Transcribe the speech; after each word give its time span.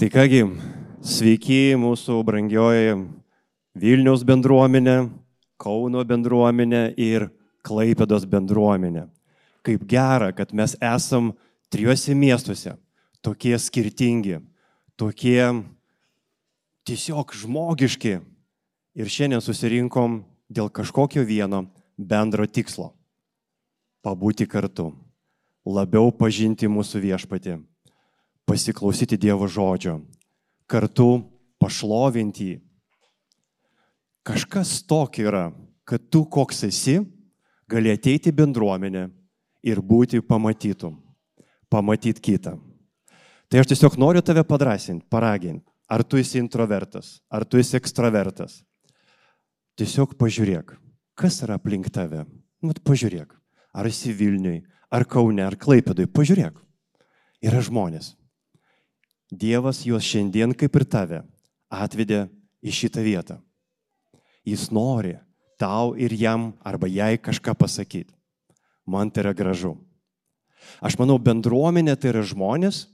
Tai 0.00 0.06
kągi, 0.08 0.38
sveiki 1.04 1.74
mūsų 1.76 2.22
brangioji 2.24 2.94
Vilniaus 3.76 4.22
bendruomenė, 4.24 4.94
Kauno 5.60 6.00
bendruomenė 6.08 6.94
ir 6.96 7.26
Klaipėdos 7.60 8.24
bendruomenė. 8.24 9.02
Kaip 9.60 9.84
gera, 9.84 10.30
kad 10.32 10.54
mes 10.56 10.72
esam 10.80 11.34
trijuose 11.68 12.16
miestuose, 12.16 12.72
tokie 13.20 13.52
skirtingi, 13.60 14.38
tokie 14.96 15.52
tiesiog 16.88 17.36
žmogiški. 17.36 18.16
Ir 18.96 19.12
šiandien 19.12 19.44
susirinkom 19.44 20.22
dėl 20.48 20.72
kažkokio 20.72 21.26
vieno 21.28 21.66
bendro 21.98 22.48
tikslo- 22.48 22.94
pabūti 24.04 24.48
kartu, 24.48 24.94
labiau 25.68 26.08
pažinti 26.08 26.72
mūsų 26.72 27.04
viešpatį 27.04 27.60
pasiklausyti 28.50 29.14
Dievo 29.20 29.46
žodžio, 29.46 30.00
kartu 30.66 31.22
pašlovinti 31.62 32.48
jį. 32.48 32.58
Kažkas 34.26 34.80
tokio 34.90 35.28
yra, 35.30 35.44
kad 35.86 36.02
tu 36.10 36.24
koks 36.26 36.64
esi, 36.66 36.98
gali 37.70 37.92
ateiti 37.94 38.32
bendruomenę 38.34 39.06
ir 39.62 39.80
būti 39.80 40.20
pamatytum, 40.26 40.98
pamatyti 41.70 42.22
kitą. 42.26 42.56
Tai 43.50 43.62
aš 43.62 43.70
tiesiog 43.70 43.96
noriu 43.98 44.22
tave 44.22 44.44
padrasinti, 44.46 45.06
paraginti. 45.10 45.64
Ar 45.90 46.04
tu 46.06 46.20
esi 46.20 46.38
introvertas, 46.38 47.18
ar 47.26 47.42
tu 47.42 47.58
esi 47.58 47.74
ekstravertas. 47.74 48.60
Tiesiog 49.74 50.14
pažiūrėk, 50.20 50.76
kas 51.18 51.40
yra 51.42 51.56
aplink 51.58 51.88
tave. 51.90 52.22
Nu, 52.62 52.74
pažiūrėk, 52.74 53.32
ar 53.74 53.88
esi 53.90 54.12
Vilniui, 54.14 54.60
ar 54.90 55.06
Kaune, 55.10 55.42
ar 55.42 55.56
Klaipėdui, 55.58 56.06
pažiūrėk. 56.06 56.60
Yra 57.42 57.62
žmonės. 57.64 58.12
Dievas 59.30 59.84
juos 59.86 60.02
šiandien 60.02 60.52
kaip 60.58 60.74
ir 60.76 60.84
tave 60.84 61.20
atvedė 61.70 62.26
į 62.60 62.74
šitą 62.74 63.02
vietą. 63.04 63.38
Jis 64.44 64.70
nori 64.74 65.14
tau 65.60 65.94
ir 65.94 66.12
jam 66.16 66.50
arba 66.64 66.88
jai 66.90 67.14
kažką 67.20 67.54
pasakyti. 67.54 68.12
Man 68.86 69.10
tai 69.10 69.22
yra 69.22 69.34
gražu. 69.36 69.76
Aš 70.82 70.96
manau, 70.98 71.18
bendruomenė 71.20 71.94
tai 71.96 72.10
yra 72.10 72.24
žmonės, 72.26 72.88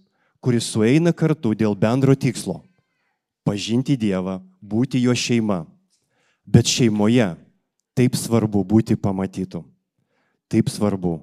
kuris 0.45 0.69
sueina 0.69 1.15
kartu 1.17 1.55
dėl 1.55 1.75
bendro 1.75 2.15
tikslo- 2.15 2.63
pažinti 3.47 3.97
Dievą, 3.97 4.43
būti 4.63 5.01
jo 5.01 5.15
šeima. 5.15 5.67
Bet 6.47 6.67
šeimoje 6.67 7.37
taip 7.95 8.13
svarbu 8.15 8.65
būti 8.65 8.97
pamatytų. 8.97 9.65
Taip 10.49 10.69
svarbu 10.69 11.23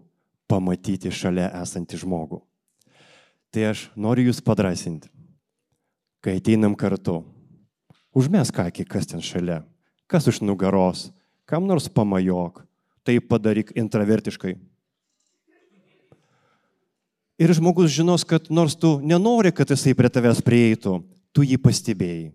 pamatyti 0.49 1.11
šalia 1.11 1.51
esantį 1.61 2.01
žmogų. 2.03 2.41
Tai 3.53 3.67
aš 3.69 3.85
noriu 3.93 4.31
jūs 4.31 4.41
padrasinti, 4.41 5.11
kai 6.25 6.39
ateinam 6.39 6.73
kartu. 6.73 7.19
Užmesk 8.17 8.57
akį, 8.63 8.85
kas 8.89 9.05
ten 9.09 9.21
šalia, 9.21 9.59
kas 10.09 10.25
už 10.29 10.39
nugaros, 10.41 11.11
kam 11.45 11.67
nors 11.69 11.85
pamajok, 11.85 12.63
tai 13.05 13.19
padaryk 13.21 13.69
intravertiškai. 13.77 14.55
Ir 17.41 17.53
žmogus 17.53 17.91
žinos, 17.93 18.25
kad 18.25 18.49
nors 18.53 18.73
tu 18.77 18.95
nenori, 19.05 19.51
kad 19.53 19.69
jisai 19.69 19.93
prie 19.97 20.09
tavęs 20.09 20.41
prieitų, 20.45 20.95
tu 21.33 21.45
jį 21.45 21.57
pastebėjai. 21.61 22.31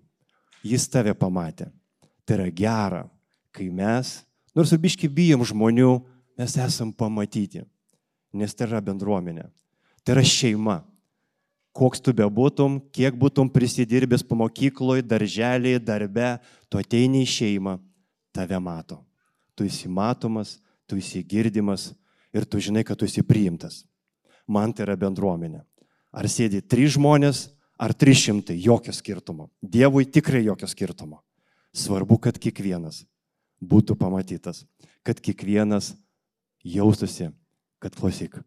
Jis 0.66 0.86
tave 0.90 1.14
pamatė. 1.18 1.68
Tai 2.26 2.36
yra 2.36 2.46
gera, 2.54 3.02
kai 3.54 3.70
mes, 3.74 4.20
nors 4.54 4.74
ir 4.74 4.82
biški 4.82 5.10
bijom 5.10 5.42
žmonių, 5.46 5.96
mes 6.38 6.54
esam 6.62 6.90
pamatyti. 6.94 7.64
Nes 8.34 8.54
tai 8.54 8.68
yra 8.68 8.82
bendruomenė. 8.84 9.46
Tai 10.02 10.18
yra 10.18 10.26
šeima 10.26 10.76
koks 11.78 12.02
tu 12.02 12.14
bebūtum, 12.16 12.80
kiek 12.94 13.14
būtum 13.14 13.50
prisidirbęs 13.54 14.24
po 14.26 14.38
mokykloje, 14.40 15.04
darželį, 15.06 15.76
darbe, 15.78 16.36
tu 16.66 16.80
ateini 16.80 17.22
į 17.22 17.30
šeimą, 17.30 17.76
tave 18.34 18.58
mato. 18.62 18.98
Tu 19.54 19.68
esi 19.70 19.90
matomas, 19.90 20.56
tu 20.90 20.98
esi 20.98 21.22
girdimas 21.22 21.92
ir 22.34 22.46
tu 22.46 22.58
žinai, 22.62 22.82
kad 22.86 22.98
tu 22.98 23.06
esi 23.06 23.22
priimtas. 23.22 23.84
Man 24.48 24.72
tai 24.72 24.86
yra 24.86 24.96
bendruomenė. 24.98 25.62
Ar 26.10 26.26
sėdi 26.30 26.62
trys 26.64 26.96
žmonės, 26.96 27.46
ar 27.78 27.94
trys 27.94 28.24
šimtai, 28.24 28.56
jokio 28.58 28.94
skirtumo. 28.96 29.50
Dievui 29.62 30.08
tikrai 30.08 30.42
jokio 30.46 30.66
skirtumo. 30.70 31.20
Svarbu, 31.76 32.18
kad 32.26 32.40
kiekvienas 32.40 33.04
būtų 33.62 33.94
pamatytas, 34.00 34.64
kad 35.06 35.20
kiekvienas 35.22 35.92
jaustųsi, 36.64 37.30
kad 37.78 37.94
klausyk, 37.94 38.40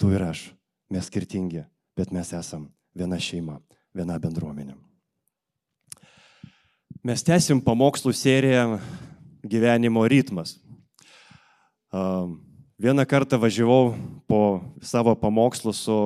tu 0.00 0.10
ir 0.14 0.24
aš, 0.26 0.48
mes 0.90 1.06
skirtingi, 1.10 1.66
bet 1.96 2.10
mes 2.14 2.32
esam 2.34 2.68
viena 2.94 3.18
šeima, 3.20 3.60
viena 3.94 4.18
bendruomenė. 4.18 4.74
Mes 7.04 7.20
tęsim 7.20 7.60
pamokslų 7.60 8.14
seriją 8.16 8.78
gyvenimo 9.44 10.06
ritmas. 10.08 10.56
Vieną 12.80 13.04
kartą 13.06 13.38
važiavau 13.38 13.92
po 14.26 14.40
savo 14.82 15.12
pamokslų 15.14 15.74
su 15.76 15.98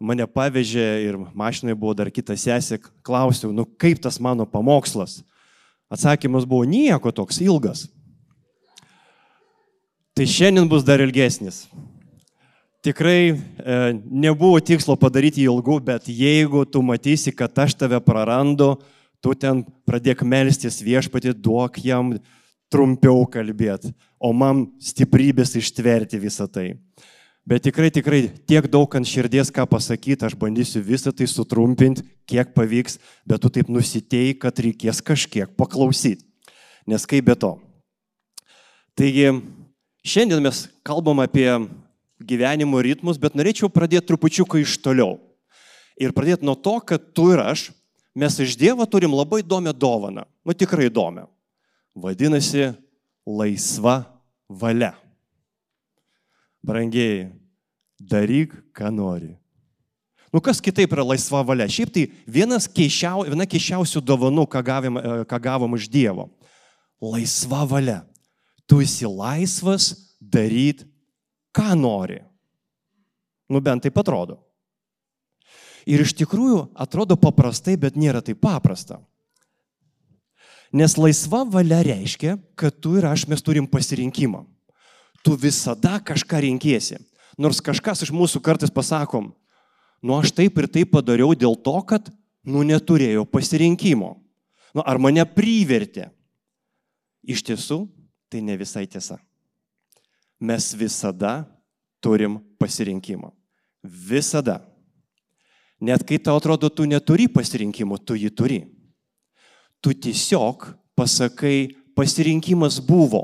mane 0.00 0.26
pavežė 0.26 0.88
ir 1.06 1.18
mašinai 1.36 1.76
buvo 1.76 1.94
dar 1.94 2.10
kita 2.10 2.34
sesė, 2.36 2.80
klausiau, 3.06 3.52
nu 3.52 3.64
kaip 3.64 4.00
tas 4.02 4.18
mano 4.20 4.48
pamokslas. 4.48 5.20
Atsakymas 5.90 6.46
buvo 6.46 6.64
nieko 6.64 7.12
toks 7.12 7.40
ilgas. 7.42 7.86
Tai 10.14 10.26
šiandien 10.26 10.68
bus 10.68 10.84
dar 10.86 11.02
ilgesnis. 11.02 11.64
Tikrai 12.80 13.32
e, 13.32 13.36
nebuvo 14.08 14.56
tikslo 14.64 14.94
padaryti 14.96 15.42
ilgų, 15.44 15.82
bet 15.84 16.06
jeigu 16.08 16.62
tu 16.64 16.80
matysi, 16.80 17.32
kad 17.36 17.52
aš 17.60 17.74
tave 17.76 17.98
prarandu, 18.00 18.78
tu 19.20 19.34
ten 19.36 19.60
pradėk 19.84 20.22
melstis 20.24 20.80
viešpatį, 20.80 21.34
duok 21.36 21.76
jam 21.84 22.14
trumpiau 22.72 23.26
kalbėti, 23.28 23.92
o 24.16 24.32
man 24.32 24.64
stiprybės 24.80 25.52
ištverti 25.60 26.22
visą 26.22 26.46
tai. 26.48 26.70
Bet 27.44 27.66
tikrai, 27.66 27.90
tikrai 27.92 28.22
tiek 28.48 28.64
daug 28.70 28.96
ant 28.96 29.08
širdies 29.08 29.52
ką 29.52 29.66
pasakyti, 29.68 30.24
aš 30.24 30.38
bandysiu 30.40 30.80
visą 30.84 31.12
tai 31.12 31.28
sutrumpinti, 31.28 32.04
kiek 32.28 32.54
pavyks, 32.56 32.96
bet 33.28 33.44
tu 33.44 33.52
taip 33.52 33.68
nusitėjai, 33.72 34.38
kad 34.40 34.56
reikės 34.56 35.02
kažkiek 35.04 35.52
paklausyti. 35.58 36.24
Nes 36.88 37.04
kaip 37.04 37.28
be 37.28 37.36
to. 37.36 37.54
Taigi, 38.96 39.34
šiandien 40.06 40.44
mes 40.48 40.64
kalbam 40.86 41.20
apie 41.20 41.48
gyvenimo 42.20 42.80
ritmus, 42.84 43.18
bet 43.20 43.36
norėčiau 43.38 43.70
pradėti 43.72 44.10
trupučiuką 44.10 44.60
iš 44.60 44.76
toliau. 44.84 45.18
Ir 46.00 46.14
pradėti 46.16 46.46
nuo 46.46 46.56
to, 46.56 46.76
kad 46.84 47.10
tu 47.16 47.30
ir 47.34 47.42
aš, 47.42 47.70
mes 48.16 48.38
iš 48.40 48.56
Dievo 48.60 48.86
turim 48.88 49.12
labai 49.16 49.42
įdomią 49.44 49.74
dovaną. 49.76 50.24
Nu 50.44 50.56
tikrai 50.56 50.88
įdomią. 50.88 51.26
Vadinasi, 51.96 52.70
laisva 53.26 54.04
valia. 54.48 54.94
Brangiai, 56.64 57.30
daryk, 58.00 58.54
ką 58.76 58.92
nori. 58.92 59.34
Nu 60.30 60.38
kas 60.38 60.60
kitaip 60.62 60.92
yra 60.94 61.02
laisva 61.02 61.40
valia? 61.42 61.66
Šiaip 61.66 61.90
tai 61.90 62.04
keišiau, 62.76 63.24
viena 63.26 63.46
keišiausių 63.48 64.02
dovanų, 64.06 64.46
ką, 64.46 64.62
gavim, 64.62 65.00
ką 65.26 65.40
gavom 65.42 65.74
iš 65.74 65.88
Dievo. 65.90 66.28
Laisva 67.02 67.64
valia. 67.66 68.04
Tu 68.68 68.84
esi 68.84 69.08
laisvas 69.08 69.90
daryti 70.20 70.86
ką 71.52 71.74
nori. 71.78 72.20
Nu 73.50 73.60
bent 73.60 73.82
taip 73.82 73.98
atrodo. 73.98 74.38
Ir 75.88 76.04
iš 76.04 76.12
tikrųjų 76.18 76.68
atrodo 76.78 77.16
paprastai, 77.18 77.76
bet 77.80 77.96
nėra 77.98 78.20
taip 78.22 78.40
paprasta. 78.44 79.00
Nes 80.70 80.94
laisva 80.94 81.42
valia 81.48 81.80
reiškia, 81.82 82.36
kad 82.54 82.76
tu 82.78 82.94
ir 83.00 83.08
aš 83.08 83.26
mes 83.26 83.42
turim 83.42 83.66
pasirinkimą. 83.66 84.44
Tu 85.26 85.34
visada 85.34 85.98
kažką 85.98 86.44
rinkėsi. 86.46 87.00
Nors 87.40 87.58
kažkas 87.64 88.04
iš 88.04 88.12
mūsų 88.14 88.42
kartais 88.44 88.70
pasakom, 88.70 89.32
nu 90.04 90.14
aš 90.14 90.30
taip 90.36 90.58
ir 90.60 90.68
taip 90.70 90.92
padariau 90.92 91.34
dėl 91.34 91.56
to, 91.58 91.74
kad, 91.88 92.12
nu 92.44 92.62
neturėjau 92.66 93.24
pasirinkimo. 93.26 94.14
Nu 94.76 94.84
ar 94.86 95.00
mane 95.02 95.24
privertė. 95.26 96.10
Iš 97.26 97.42
tiesų, 97.48 97.82
tai 98.30 98.44
ne 98.44 98.54
visai 98.60 98.86
tiesa 98.86 99.18
mes 100.40 100.72
visada 100.74 101.44
turim 102.00 102.40
pasirinkimą. 102.58 103.30
Visada. 103.84 104.60
Net 105.80 106.04
kai 106.04 106.18
tau 106.20 106.36
atrodo, 106.36 106.68
tu 106.68 106.84
neturi 106.84 107.28
pasirinkimo, 107.28 107.96
tu 108.00 108.16
jį 108.16 108.30
turi. 108.36 108.60
Tu 109.80 109.94
tiesiog 109.96 110.66
pasakai, 110.96 111.72
pasirinkimas 111.96 112.80
buvo, 112.84 113.22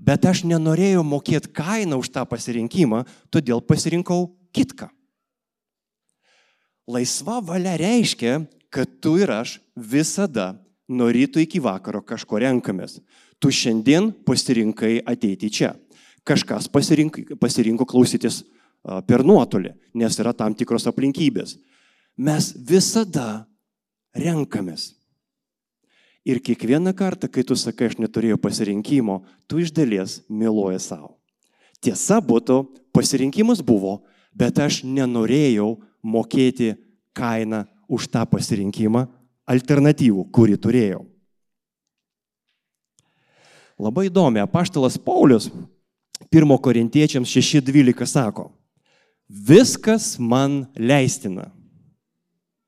bet 0.00 0.24
aš 0.24 0.44
nenorėjau 0.48 1.04
mokėti 1.04 1.52
kainą 1.52 2.00
už 2.00 2.08
tą 2.12 2.24
pasirinkimą, 2.28 3.04
todėl 3.32 3.60
pasirinkau 3.60 4.32
kitką. 4.56 4.88
Laisva 6.88 7.40
valia 7.44 7.76
reiškia, 7.80 8.44
kad 8.72 8.88
tu 9.00 9.16
ir 9.20 9.32
aš 9.32 9.58
visada 9.76 10.54
nuo 10.88 11.08
ryto 11.12 11.40
iki 11.40 11.60
vakaro 11.60 12.02
kažko 12.04 12.40
renkamės. 12.40 12.98
Tu 13.40 13.52
šiandien 13.52 14.10
pasirinkai 14.24 14.98
ateiti 15.04 15.52
čia 15.52 15.72
kažkas 16.24 16.68
pasirinko, 16.72 17.36
pasirinko 17.40 17.86
klausytis 17.88 18.42
per 19.08 19.24
nuotolį, 19.24 19.72
nes 19.96 20.18
yra 20.20 20.34
tam 20.36 20.56
tikros 20.56 20.88
aplinkybės. 20.90 21.56
Mes 22.16 22.52
visada 22.56 23.44
renkamės. 24.14 24.92
Ir 26.24 26.40
kiekvieną 26.40 26.94
kartą, 26.96 27.28
kai 27.28 27.44
tu 27.44 27.56
sakai, 27.58 27.90
aš 27.90 27.98
neturėjau 28.00 28.38
pasirinkimo, 28.40 29.18
tu 29.48 29.60
iš 29.60 29.72
dalies 29.76 30.22
myluoji 30.32 30.80
savo. 30.80 31.18
Tiesa 31.84 32.16
būtų, 32.24 32.62
pasirinkimas 32.96 33.60
buvo, 33.60 33.98
bet 34.32 34.56
aš 34.62 34.80
nenorėjau 34.88 35.74
mokėti 36.00 36.70
kainą 37.12 37.66
už 37.92 38.08
tą 38.08 38.24
pasirinkimą, 38.24 39.04
alternatyvų, 39.44 40.24
kurį 40.32 40.56
turėjau. 40.56 41.02
Labai 43.76 44.06
įdomi, 44.08 44.40
apaštalas 44.40 44.96
Paulius 44.96 45.50
1 46.30 46.58
Korintiečiams 46.58 47.28
6.12 47.28 48.06
sako, 48.06 48.50
viskas 49.28 50.18
man 50.18 50.66
leistina. 50.76 51.50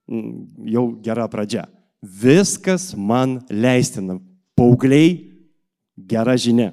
Mm, 0.07 0.47
jau 0.71 0.87
gera 1.03 1.27
pradžia. 1.29 1.67
Viskas 2.03 2.95
man 2.95 3.41
leistina. 3.51 4.21
Paugliai, 4.57 5.33
gera 5.97 6.37
žinia. 6.37 6.73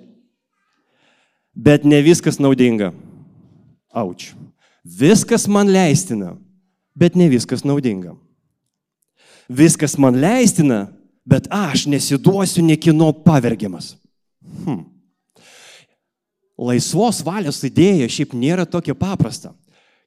Bet 1.54 1.86
ne 1.86 2.02
viskas 2.02 2.40
naudinga. 2.40 2.94
Auč. 3.94 4.32
Viskas 4.84 5.48
man 5.48 5.70
leistina, 5.72 6.34
bet 6.96 7.16
ne 7.16 7.30
viskas 7.32 7.64
naudinga. 7.64 8.16
Viskas 9.50 9.98
man 9.98 10.18
leistina, 10.20 10.88
bet 11.26 11.48
aš 11.52 11.86
nesiduosiu 11.88 12.64
niekino 12.66 13.12
pavergiamas. 13.26 13.94
Hmm. 14.66 14.93
Laisvos 16.58 17.24
valios 17.26 17.64
idėja 17.66 18.08
šiaip 18.10 18.36
nėra 18.38 18.66
tokia 18.70 18.94
paprasta. 18.94 19.54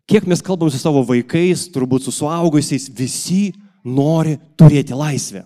Kiek 0.06 0.26
mes 0.30 0.42
kalbam 0.44 0.70
su 0.70 0.78
savo 0.78 1.02
vaikais, 1.02 1.66
turbūt 1.74 2.06
su 2.06 2.14
suaugusiais, 2.14 2.86
visi 2.94 3.50
nori 3.82 4.36
turėti 4.58 4.94
laisvę. 4.94 5.42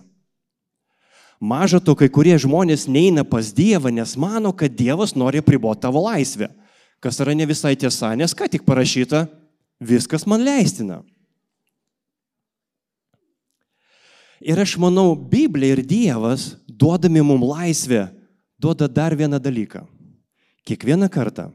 Maža 1.41 1.79
to, 1.81 1.95
kai 1.97 2.05
kurie 2.13 2.35
žmonės 2.37 2.85
neina 2.85 3.23
pas 3.25 3.49
Dievą, 3.49 3.89
nes 3.89 4.13
mano, 4.13 4.51
kad 4.53 4.75
Dievas 4.77 5.15
nori 5.17 5.41
priboti 5.41 5.81
tavo 5.81 6.03
laisvę. 6.05 6.51
Kas 7.01 7.17
yra 7.17 7.33
ne 7.33 7.47
visai 7.49 7.73
tiesa, 7.73 8.11
nes 8.13 8.35
ką 8.37 8.45
tik 8.45 8.61
parašyta, 8.67 9.23
viskas 9.81 10.27
man 10.29 10.45
leistina. 10.45 10.99
Ir 14.37 14.61
aš 14.61 14.75
manau, 14.81 15.15
Biblija 15.17 15.79
ir 15.79 15.81
Dievas, 15.81 16.51
duodami 16.69 17.25
mums 17.25 17.49
laisvę, 17.49 18.03
duoda 18.61 18.85
dar 18.85 19.17
vieną 19.17 19.41
dalyką. 19.41 19.81
Kiekvieną 20.67 21.09
kartą, 21.09 21.49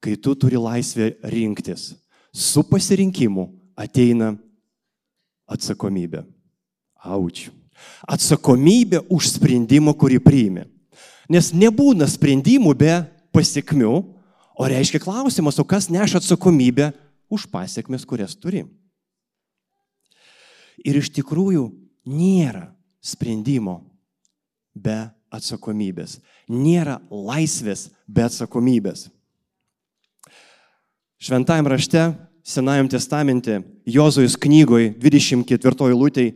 kai 0.00 0.16
tu 0.16 0.34
turi 0.36 0.58
laisvę 0.60 1.10
rinktis, 1.22 1.94
su 2.32 2.62
pasirinkimu 2.66 3.48
ateina 3.76 4.34
atsakomybė. 5.50 6.22
Aučiu. 7.04 7.52
Atsakomybė 8.08 9.02
už 9.12 9.34
sprendimą, 9.34 9.92
kurį 9.98 10.20
priimi. 10.22 10.64
Nes 11.28 11.50
nebūna 11.56 12.06
sprendimų 12.08 12.74
be 12.78 12.94
pasiekmių, 13.34 13.94
o 14.54 14.68
reiškia 14.70 15.00
klausimas, 15.02 15.58
o 15.58 15.64
kas 15.66 15.90
neša 15.90 16.20
atsakomybę 16.22 16.92
už 17.32 17.48
pasiekmes, 17.50 18.06
kurias 18.06 18.36
turi. 18.38 18.62
Ir 20.84 21.00
iš 21.00 21.10
tikrųjų 21.16 21.66
nėra 22.06 22.68
sprendimo 23.02 23.80
be 24.74 25.08
atsakomybės. 25.34 26.18
Nėra 26.48 27.00
laisvės 27.10 27.88
be 28.06 28.24
atsakomybės. 28.26 29.08
Šventajame 31.24 31.72
rašte, 31.72 32.04
Senajame 32.44 32.90
testamente, 32.92 33.62
Jozujus 33.88 34.34
knygoje 34.36 34.90
24 35.00 35.94
lūtėje, 35.96 36.34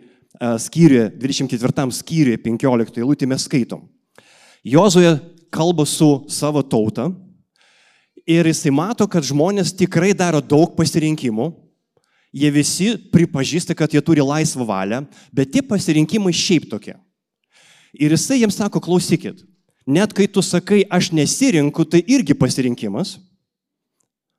skyriuje, 0.64 1.10
24 1.20 1.92
skyriuje, 1.92 2.38
15 2.46 3.02
lūtėje 3.04 3.28
mes 3.28 3.44
skaitom. 3.44 3.82
Jozuje 4.64 5.10
kalba 5.52 5.84
su 5.84 6.24
savo 6.32 6.62
tauta 6.64 7.10
ir 8.24 8.48
jisai 8.48 8.72
mato, 8.72 9.04
kad 9.04 9.24
žmonės 9.24 9.74
tikrai 9.76 10.14
daro 10.16 10.40
daug 10.40 10.72
pasirinkimų. 10.76 11.50
Jie 12.32 12.48
visi 12.52 12.88
pripažįsta, 13.12 13.76
kad 13.76 13.92
jie 13.92 14.00
turi 14.04 14.24
laisvą 14.24 14.64
valią, 14.68 15.02
bet 15.32 15.52
tie 15.52 15.62
pasirinkimai 15.64 16.32
šiaip 16.32 16.68
tokie. 16.68 16.96
Ir 17.96 18.12
jisai 18.12 18.42
jiems 18.42 18.56
sako, 18.56 18.80
klausykit, 18.84 19.44
net 19.88 20.12
kai 20.12 20.28
tu 20.28 20.44
sakai, 20.44 20.84
aš 20.92 21.10
nesirinku, 21.16 21.88
tai 21.88 22.04
irgi 22.04 22.36
pasirinkimas 22.36 23.16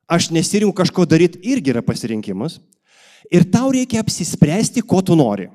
aš 0.09 0.31
nesirinku 0.33 0.73
kažko 0.73 1.05
daryti, 1.05 1.39
irgi 1.45 1.69
yra 1.73 1.85
pasirinkimas. 1.85 2.57
Ir 3.29 3.45
tau 3.51 3.69
reikia 3.71 4.01
apsispręsti, 4.01 4.81
ko 4.81 5.03
tu 5.05 5.15
nori. 5.15 5.49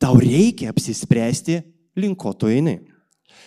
Tau 0.00 0.18
reikia 0.18 0.72
apsispręsti, 0.72 1.60
link 2.00 2.18
ko 2.18 2.34
tu 2.34 2.50
eini. 2.50 2.80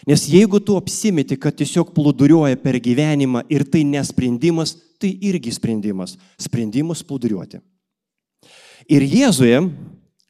Nes 0.08 0.24
jeigu 0.28 0.60
tu 0.64 0.78
apsimeti, 0.80 1.36
kad 1.40 1.56
tiesiog 1.60 1.92
plūduriuoja 1.96 2.60
per 2.64 2.80
gyvenimą 2.80 3.44
ir 3.52 3.66
tai 3.68 3.84
nesprendimas, 3.88 4.76
tai 5.00 5.14
irgi 5.28 5.52
sprendimas. 5.52 6.16
Sprendimas 6.40 7.04
plūduriuoti. 7.04 7.60
Ir 8.92 9.04
Jėzuje 9.08 9.60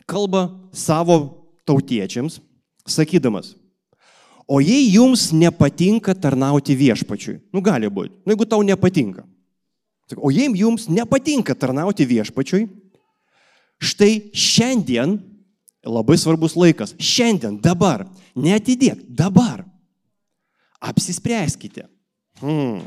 kalba 0.10 0.48
savo 0.74 1.18
tautiečiams, 1.66 2.40
sakydamas, 2.90 3.54
o 4.48 4.60
jei 4.64 4.90
jums 4.94 5.32
nepatinka 5.36 6.16
tarnauti 6.16 6.76
viešpačiui, 6.76 7.40
nu 7.54 7.62
gali 7.64 7.90
būti, 7.90 8.16
nu 8.26 8.36
jeigu 8.36 8.48
tau 8.50 8.62
nepatinka, 8.66 9.24
O 10.18 10.32
jei 10.32 10.50
jums 10.58 10.88
nepatinka 10.92 11.56
tarnauti 11.56 12.06
viešpačiui, 12.06 12.68
štai 13.82 14.30
šiandien, 14.36 15.16
labai 15.84 16.18
svarbus 16.20 16.58
laikas, 16.60 16.94
šiandien, 17.00 17.58
dabar, 17.64 18.06
netidėk, 18.36 19.00
dabar, 19.08 19.64
apsispręskite. 20.84 21.88
Hmm. 22.44 22.84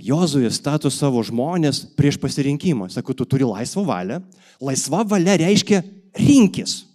Jozuė 0.00 0.48
stato 0.48 0.88
savo 0.88 1.20
žmonės 1.20 1.82
prieš 1.92 2.16
pasirinkimą. 2.22 2.86
Sako, 2.88 3.12
tu 3.12 3.26
turi 3.28 3.44
laisvą 3.44 3.82
valią. 3.84 4.22
Laisva 4.64 5.02
valia 5.04 5.34
reiškia 5.42 5.82
rinkis, 6.16 6.86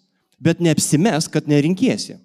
bet 0.41 0.57
neapsimes, 0.57 1.29
kad 1.29 1.45
nerinkėsi. 1.45 2.17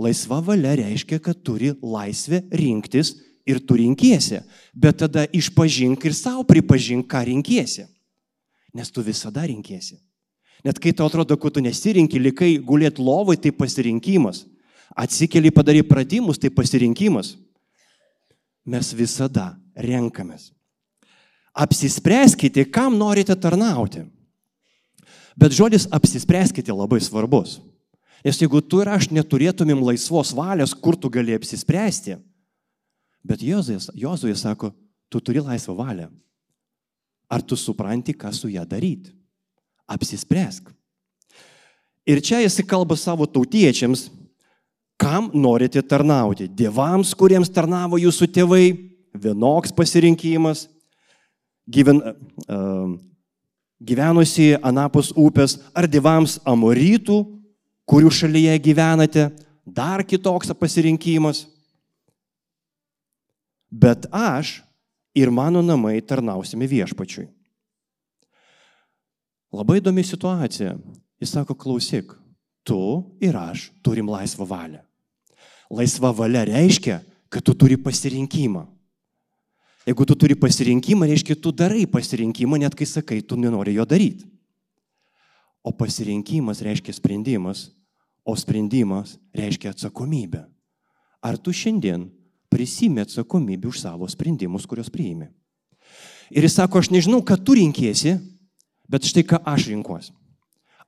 Laisva 0.00 0.40
valia 0.42 0.74
reiškia, 0.78 1.20
kad 1.22 1.38
turi 1.46 1.70
laisvę 1.78 2.42
rinktis 2.50 3.14
ir 3.46 3.60
tu 3.62 3.76
rinkiesi, 3.78 4.40
bet 4.74 4.98
tada 5.04 5.26
išpažink 5.30 6.04
ir 6.08 6.16
savo 6.16 6.42
pripažink, 6.48 7.06
ką 7.06 7.22
rinkiesi. 7.28 7.86
Nes 8.74 8.90
tu 8.90 9.04
visada 9.06 9.44
rinkiesi. 9.46 10.00
Net 10.64 10.80
kai 10.80 10.94
tau 10.96 11.06
atrodo, 11.06 11.36
kad 11.38 11.54
tu 11.54 11.62
nesirinkį, 11.62 12.22
likai 12.30 12.50
gulėt 12.58 12.98
lovai, 12.98 13.36
tai 13.36 13.52
pasirinkimas. 13.52 14.46
Atsikeli 14.96 15.52
padarai 15.54 15.84
pratimus, 15.86 16.40
tai 16.40 16.50
pasirinkimas. 16.50 17.34
Mes 18.64 18.90
visada 18.96 19.52
renkamės. 19.76 20.50
Apsispręskite, 21.54 22.64
kam 22.72 22.96
norite 22.98 23.36
tarnauti. 23.38 24.02
Bet 25.38 25.54
žodis 25.54 25.86
apsispręskite 25.92 26.74
labai 26.74 26.98
svarbus. 27.02 27.60
Nes 28.24 28.38
jeigu 28.40 28.62
tu 28.64 28.80
ir 28.80 28.88
aš 28.88 29.10
neturėtumėm 29.12 29.82
laisvos 29.84 30.32
valios, 30.36 30.72
kur 30.72 30.96
tu 30.96 31.10
gali 31.12 31.34
apsispręsti, 31.36 32.16
Bet 33.24 33.40
Jozuė 33.40 34.36
sako, 34.36 34.70
tu 35.08 35.20
turi 35.24 35.40
laisvą 35.40 35.74
valią. 35.78 36.10
Ar 37.32 37.40
tu 37.40 37.56
supranti, 37.56 38.12
ką 38.12 38.30
su 38.36 38.50
ją 38.52 38.66
daryti? 38.68 39.14
Apsispręsk. 39.88 40.68
Ir 42.04 42.20
čia 42.20 42.42
jis 42.42 42.60
kalba 42.68 42.96
savo 43.00 43.24
tautiečiams, 43.24 44.10
kam 45.00 45.30
norite 45.32 45.80
tarnauti. 45.80 46.50
Dievams, 46.52 47.14
kuriems 47.16 47.48
tarnavo 47.48 47.96
jūsų 47.96 48.28
tėvai, 48.28 48.66
vienoks 49.16 49.72
pasirinkimas, 49.72 50.66
gyven, 51.64 52.02
uh, 52.44 52.92
gyvenusi 53.80 54.52
anapus 54.60 55.14
upės, 55.16 55.56
ar 55.72 55.88
dievams 55.88 56.36
amorytų, 56.44 57.22
kurių 57.88 58.10
šalyje 58.12 58.54
gyvenate, 58.64 59.28
dar 59.64 60.04
kitoks 60.06 60.52
pasirinkimas 60.58 61.44
bet 63.74 64.06
aš 64.14 64.62
ir 65.14 65.30
mano 65.34 65.62
namai 65.62 65.98
tarnausime 65.98 66.68
viešpačiui. 66.70 67.26
Labai 69.54 69.78
įdomi 69.80 70.02
situacija. 70.06 70.74
Jis 71.22 71.32
sako, 71.34 71.54
klausyk, 71.58 72.12
tu 72.66 72.78
ir 73.22 73.36
aš 73.38 73.68
turim 73.86 74.08
laisvą 74.10 74.46
valią. 74.46 74.82
Laisva 75.70 76.10
valia 76.14 76.42
reiškia, 76.46 76.98
kad 77.30 77.42
tu 77.46 77.54
turi 77.54 77.78
pasirinkimą. 77.80 78.64
Jeigu 79.86 80.06
tu 80.08 80.16
turi 80.18 80.34
pasirinkimą, 80.38 81.06
reiškia, 81.06 81.36
tu 81.38 81.52
darai 81.52 81.84
pasirinkimą, 81.90 82.58
net 82.62 82.74
kai 82.74 82.86
sakai, 82.88 83.20
tu 83.22 83.38
nenori 83.38 83.76
jo 83.76 83.86
daryti. 83.86 84.26
O 85.64 85.72
pasirinkimas 85.72 86.60
reiškia 86.64 86.92
sprendimas, 86.92 87.70
o 88.24 88.36
sprendimas 88.36 89.16
reiškia 89.32 89.72
atsakomybę. 89.72 90.44
Ar 91.24 91.38
tu 91.40 91.54
šiandien 91.56 92.10
prisimė 92.52 93.06
atsakomybę 93.06 93.70
už 93.70 93.80
savo 93.80 94.08
sprendimus, 94.12 94.68
kuriuos 94.68 94.92
priimi. 94.92 95.30
Ir 96.30 96.44
jis 96.44 96.58
sako, 96.60 96.80
aš 96.80 96.92
nežinau, 96.92 97.22
ką 97.24 97.38
tu 97.40 97.56
rinkėsi, 97.56 98.18
Bet 98.88 99.06
štai 99.08 99.24
ką 99.24 99.40
aš 99.48 99.68
rinkuosi. 99.72 100.12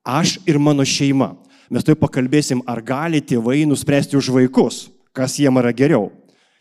Aš 0.04 0.37
ir 0.47 0.61
mano 0.61 0.85
šeima. 0.87 1.35
Mes 1.73 1.83
tai 1.83 1.97
pakalbėsim, 1.99 2.61
ar 2.68 2.78
gali 2.85 3.18
tėvai 3.25 3.64
nuspręsti 3.66 4.14
už 4.18 4.30
vaikus, 4.30 4.87
kas 5.16 5.35
jiem 5.40 5.56
yra 5.59 5.73
geriau. 5.75 6.12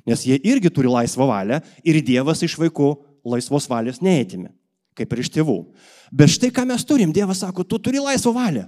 Nes 0.08 0.24
jie 0.26 0.40
irgi 0.42 0.72
turi 0.74 0.90
laisvą 0.90 1.28
valią 1.30 1.60
ir 1.86 2.02
Dievas 2.02 2.42
iš 2.46 2.56
vaikų 2.58 2.96
laisvos 3.26 3.68
valios 3.70 4.02
neėtimi, 4.06 4.50
kaip 4.96 5.14
ir 5.14 5.22
iš 5.24 5.32
tėvų. 5.36 5.58
Bet 6.16 6.32
štai 6.36 6.52
ką 6.56 6.66
mes 6.70 6.86
turim, 6.88 7.14
Dievas 7.14 7.44
sako, 7.44 7.66
tu 7.68 7.80
turi 7.80 8.02
laisvą 8.02 8.34
valią. 8.36 8.66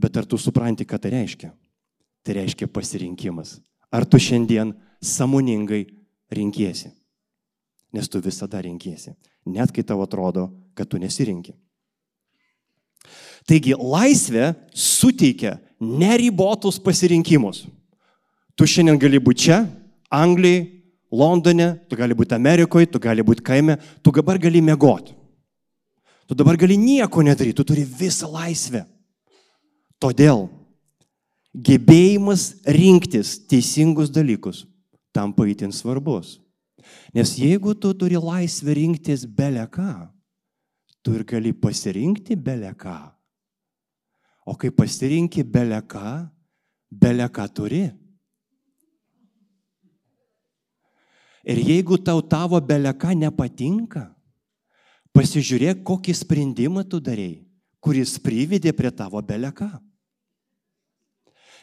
Bet 0.00 0.16
ar 0.20 0.28
tu 0.28 0.38
supranti, 0.40 0.84
ką 0.84 0.98
tai 1.00 1.14
reiškia? 1.14 1.52
Tai 2.26 2.36
reiškia 2.36 2.68
pasirinkimas. 2.68 3.56
Ar 3.92 4.04
tu 4.04 4.20
šiandien 4.20 4.74
samoningai 5.00 5.86
rinkiesi? 6.32 6.90
Nes 7.96 8.10
tu 8.10 8.20
visada 8.20 8.60
rinkiesi, 8.60 9.14
net 9.48 9.72
kai 9.72 9.84
tau 9.86 10.02
atrodo, 10.04 10.50
kad 10.76 10.90
tu 10.90 11.00
nesirinki. 11.00 11.54
Taigi 13.46 13.76
laisvė 13.78 14.50
suteikia 14.74 15.54
neribotus 15.80 16.80
pasirinkimus. 16.82 17.64
Tu 18.56 18.66
šiandien 18.68 18.98
gali 19.00 19.20
būti 19.22 19.46
čia, 19.46 19.60
Anglijai, 20.12 20.66
Londone, 21.12 21.76
tu 21.88 21.96
gali 21.96 22.16
būti 22.16 22.34
Amerikoje, 22.34 22.88
tu 22.90 22.98
gali 22.98 23.22
būti 23.22 23.44
kaime, 23.46 23.76
tu 24.02 24.10
dabar 24.10 24.40
gali 24.42 24.60
mėgoti. 24.64 25.14
Tu 26.26 26.34
dabar 26.34 26.56
gali 26.58 26.76
nieko 26.76 27.22
nedaryti, 27.22 27.54
tu 27.54 27.64
turi 27.64 27.84
visą 27.86 28.28
laisvę. 28.32 28.82
Todėl 30.02 30.48
gebėjimas 31.54 32.50
rinktis 32.66 33.36
teisingus 33.48 34.10
dalykus 34.12 34.64
tampa 35.14 35.46
įtin 35.48 35.72
svarbus. 35.72 36.36
Nes 37.14 37.32
jeigu 37.38 37.72
tu 37.78 37.92
turi 37.96 38.18
laisvę 38.20 38.74
rinktis 38.76 39.24
beleką, 39.24 40.10
tu 41.02 41.14
ir 41.16 41.24
gali 41.24 41.54
pasirinkti 41.54 42.36
beleką. 42.36 42.98
O 44.46 44.54
kai 44.54 44.70
pasirinki 44.70 45.42
beleką, 45.42 46.26
beleką 46.90 47.46
turi. 47.54 47.86
Ir 51.46 51.62
jeigu 51.62 51.98
tau 52.02 52.20
tavo 52.22 52.58
beleka 52.60 53.14
nepatinka, 53.14 54.15
pasižiūrėk, 55.16 55.82
kokį 55.86 56.14
sprendimą 56.14 56.84
tu 56.88 57.00
darėjai, 57.00 57.40
kuris 57.80 58.16
privedė 58.22 58.74
prie 58.76 58.92
tavo 58.92 59.22
beleka. 59.24 59.70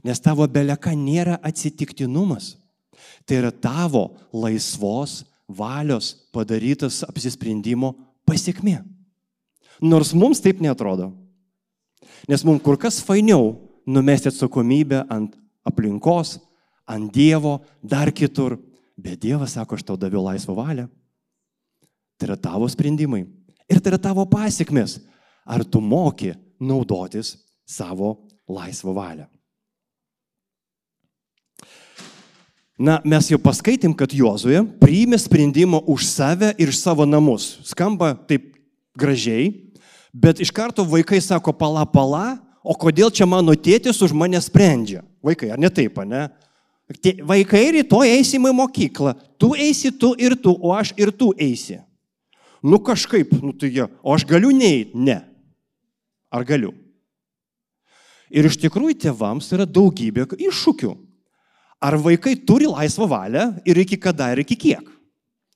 Nes 0.03 0.19
tavo 0.19 0.47
beleka 0.49 0.91
nėra 0.97 1.37
atsitiktinumas. 1.45 2.55
Tai 3.27 3.39
yra 3.39 3.51
tavo 3.51 4.17
laisvos 4.33 5.21
valios 5.47 6.13
padarytas 6.33 7.01
apsisprendimo 7.05 7.93
pasiekmė. 8.27 8.81
Nors 9.83 10.13
mums 10.15 10.41
taip 10.43 10.61
netrodo. 10.63 11.11
Nes 12.29 12.43
mums 12.47 12.63
kur 12.63 12.77
kas 12.79 13.01
fainiau 13.03 13.53
numesti 13.85 14.29
atsakomybę 14.31 15.03
ant 15.11 15.35
aplinkos, 15.67 16.37
ant 16.87 17.11
Dievo, 17.13 17.61
dar 17.81 18.11
kitur. 18.11 18.57
Bet 18.95 19.23
Dievas 19.23 19.55
sako, 19.57 19.75
aš 19.75 19.87
tau 19.87 19.97
daviau 19.99 20.23
laisvą 20.23 20.55
valią. 20.55 20.87
Tai 22.19 22.27
yra 22.29 22.37
tavo 22.39 22.67
sprendimai. 22.69 23.25
Ir 23.73 23.81
tai 23.81 23.95
yra 23.95 24.01
tavo 24.01 24.25
pasiekmes. 24.29 24.99
Ar 25.43 25.65
tu 25.65 25.81
moki 25.81 26.31
naudotis 26.61 27.33
savo 27.65 28.15
laisvą 28.45 28.93
valią? 28.93 29.25
Na, 32.83 32.97
mes 33.05 33.29
jau 33.29 33.37
paskaitėm, 33.37 33.93
kad 33.95 34.11
Jozuė 34.13 34.63
priėmė 34.81 35.19
sprendimą 35.21 35.83
už 35.89 36.05
save 36.09 36.49
ir 36.61 36.73
savo 36.73 37.05
namus. 37.05 37.59
Skamba 37.69 38.11
taip 38.27 38.49
gražiai, 38.97 39.51
bet 40.09 40.41
iš 40.41 40.51
karto 40.53 40.85
vaikai 40.85 41.21
sako, 41.21 41.53
pala, 41.53 41.85
pala, 41.85 42.41
o 42.65 42.73
kodėl 42.77 43.13
čia 43.13 43.27
mano 43.29 43.53
tėtis 43.53 44.01
už 44.01 44.15
mane 44.17 44.41
sprendžia? 44.41 45.03
Vaikai, 45.23 45.53
ar 45.53 45.61
ne 45.61 45.69
taip, 45.69 46.01
ne? 46.09 46.25
Vaikai 47.23 47.63
rytoj 47.77 48.09
eisim 48.09 48.49
į 48.49 48.55
mokyklą. 48.57 49.13
Tu 49.39 49.53
eisi, 49.55 49.93
tu 49.93 50.11
ir 50.19 50.35
tu, 50.35 50.51
o 50.57 50.73
aš 50.75 50.91
ir 50.99 51.13
tu 51.15 51.31
eisi. 51.37 51.77
Nu 52.63 52.79
kažkaip, 52.79 53.33
nu 53.43 53.51
tai 53.51 53.73
jie, 53.75 53.85
o 53.99 54.15
aš 54.15 54.23
galiu 54.27 54.53
neįti? 54.55 54.95
Ne. 54.95 55.19
Ar 56.31 56.45
galiu? 56.47 56.71
Ir 58.33 58.47
iš 58.47 58.55
tikrųjų 58.63 58.95
tėvams 59.03 59.51
yra 59.53 59.67
daugybė 59.67 60.25
iššūkių. 60.39 60.93
Ar 61.83 61.99
vaikai 61.99 62.37
turi 62.47 62.69
laisvą 62.71 63.09
valią 63.11 63.49
ir 63.67 63.81
iki 63.83 63.99
kada 63.99 64.31
ir 64.31 64.41
iki 64.45 64.55
kiek? 64.55 64.87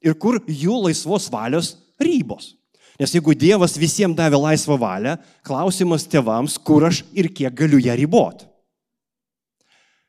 Ir 0.03 0.17
kur 0.19 0.41
jų 0.43 0.83
laisvos 0.83 1.29
valios 1.31 1.77
rybos? 1.97 2.51
Nes 2.99 3.13
jeigu 3.13 3.35
Dievas 3.37 3.77
visiems 3.77 4.17
davė 4.17 4.39
laisvą 4.41 4.75
valią, 4.81 5.15
klausimas 5.45 6.05
tėvams, 6.09 6.57
kur 6.59 6.85
aš 6.89 7.03
ir 7.15 7.29
kiek 7.29 7.53
galiu 7.55 7.79
ją 7.79 7.95
riboti. 7.95 8.49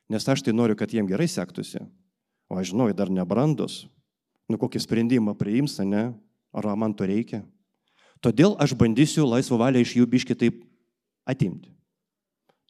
Nes 0.08 0.24
aš 0.24 0.42
tai 0.42 0.54
noriu, 0.56 0.74
kad 0.76 0.90
jiem 0.90 1.06
gerai 1.06 1.28
sektųsi. 1.28 1.84
O 2.48 2.56
aš 2.56 2.72
žinau, 2.72 2.88
dar 2.96 3.12
nebrandus. 3.12 3.84
Nu 4.48 4.56
kokį 4.56 4.80
sprendimą 4.80 5.34
priims, 5.36 5.76
ne? 5.84 6.08
Ar 6.52 6.68
man 6.76 6.94
to 6.96 7.06
reikia? 7.08 7.42
Todėl 8.24 8.56
aš 8.58 8.74
bandysiu 8.74 9.26
laisvą 9.28 9.58
valią 9.60 9.82
iš 9.84 9.94
jų 10.00 10.06
biški 10.10 10.34
taip 10.38 10.62
atimti. 11.28 11.70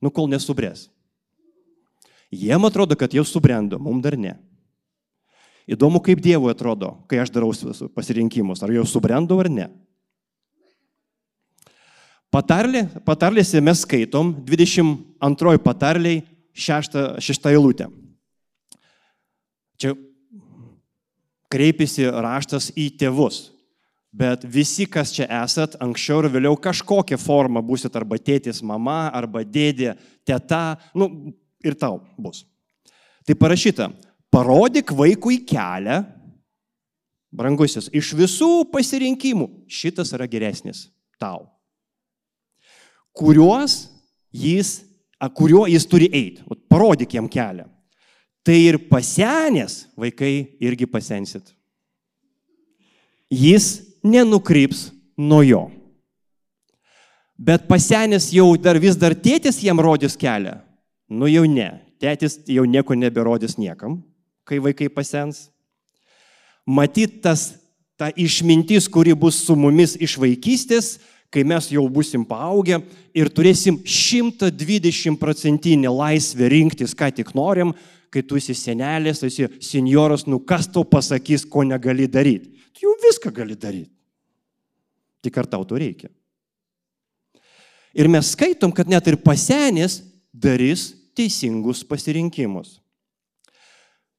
Nu 0.02 0.12
kol 0.14 0.28
nesubrės. 0.30 0.88
Jiem 2.28 2.66
atrodo, 2.68 2.96
kad 2.98 3.14
jau 3.16 3.24
subrendo, 3.24 3.78
mums 3.80 4.04
dar 4.04 4.18
ne. 4.20 4.36
Įdomu, 5.68 6.00
kaip 6.04 6.20
Dievui 6.24 6.50
atrodo, 6.52 6.94
kai 7.08 7.20
aš 7.20 7.32
darau 7.32 7.50
pasirinkimus, 7.96 8.62
ar 8.64 8.72
jau 8.72 8.84
subrendau 8.88 9.40
ar 9.40 9.48
ne. 9.52 9.68
Patarlė, 12.32 12.84
patarlėse 13.08 13.60
mes 13.64 13.82
skaitom 13.84 14.34
22 14.44 15.60
patarliai 15.64 16.20
šeštą, 16.52 17.04
šeštą 17.24 17.54
eilutę. 17.56 17.88
Čia 19.80 19.94
kreipiasi 21.52 22.08
raštas 22.12 22.68
į 22.76 22.90
tėvus. 23.00 23.46
Bet 24.08 24.44
visi, 24.48 24.86
kas 24.88 25.12
čia 25.12 25.26
esat, 25.42 25.76
anksčiau 25.84 26.22
ir 26.22 26.30
vėliau 26.32 26.56
kažkokią 26.56 27.18
formą 27.20 27.60
busit 27.64 27.96
arba 27.98 28.16
tėtis, 28.16 28.62
mama, 28.64 29.10
arba 29.14 29.44
dėdė, 29.44 29.92
teta, 30.26 30.78
nu 30.96 31.34
ir 31.60 31.76
tau 31.76 32.00
bus. 32.16 32.46
Tai 33.28 33.36
parašyta, 33.36 33.90
parodyk 34.32 34.94
vaikui 34.96 35.42
kelią, 35.44 36.00
brangusis, 37.28 37.90
iš 37.92 38.14
visų 38.16 38.64
pasirinkimų 38.72 39.50
šitas 39.68 40.14
yra 40.16 40.24
geresnis 40.30 40.86
tau, 41.20 41.44
kuriuos 43.12 43.82
jis 44.32 44.78
kuriuo 45.26 45.66
jis 45.66 45.86
turi 45.86 46.08
eiti. 46.14 46.44
Parodyk 46.70 47.14
jam 47.14 47.28
kelią. 47.28 47.66
Tai 48.46 48.54
ir 48.54 48.78
pasenęs 48.88 49.88
vaikai 49.98 50.56
irgi 50.62 50.86
pasensit. 50.86 51.50
Jis 53.28 53.87
nenukryps 54.04 54.88
nuo 55.18 55.42
jo. 55.42 55.66
Bet 57.38 57.68
pasenęs 57.70 58.32
jau 58.34 58.56
dar 58.58 58.78
vis 58.82 58.98
dar 58.98 59.14
tėtis 59.14 59.60
jam 59.62 59.78
rodys 59.78 60.18
kelią. 60.18 60.56
Nu 61.08 61.30
jau 61.30 61.44
ne. 61.46 61.70
Tėtis 61.98 62.38
jau 62.46 62.64
nieko 62.66 62.94
neberodys 62.94 63.56
niekam, 63.58 63.98
kai 64.46 64.60
vaikai 64.62 64.86
pasens. 64.90 65.48
Matyt, 66.66 67.18
tas 67.24 67.56
ta 67.98 68.10
išmintis, 68.14 68.86
kuri 68.90 69.14
bus 69.18 69.40
su 69.42 69.56
mumis 69.58 69.96
iš 69.98 70.14
vaikystės, 70.20 70.98
kai 71.30 71.42
mes 71.44 71.70
jau 71.72 71.82
busim 71.90 72.22
paaugę 72.26 72.78
ir 73.16 73.30
turėsim 73.34 73.80
120 73.82 75.18
procentinį 75.18 75.90
laisvę 75.90 76.50
rinktis, 76.52 76.94
ką 76.94 77.10
tik 77.16 77.34
norim, 77.34 77.74
kai 78.14 78.22
tu 78.22 78.38
esi 78.38 78.54
senelis, 78.56 79.24
esi 79.26 79.48
senjoras, 79.64 80.26
nu 80.30 80.38
kas 80.38 80.70
tau 80.70 80.86
pasakys, 80.86 81.44
ko 81.44 81.66
negali 81.66 82.06
daryti. 82.08 82.57
Tu 82.72 82.86
jau 82.86 82.94
viską 83.02 83.32
gali 83.34 83.56
daryti. 83.58 83.94
Tik 85.24 85.38
ar 85.40 85.48
tau 85.50 85.64
to 85.66 85.78
reikia? 85.80 86.10
Ir 87.96 88.08
mes 88.10 88.34
skaitom, 88.34 88.70
kad 88.74 88.88
net 88.90 89.06
ir 89.10 89.18
pasenės 89.18 90.00
darys 90.30 90.92
teisingus 91.18 91.82
pasirinkimus. 91.86 92.76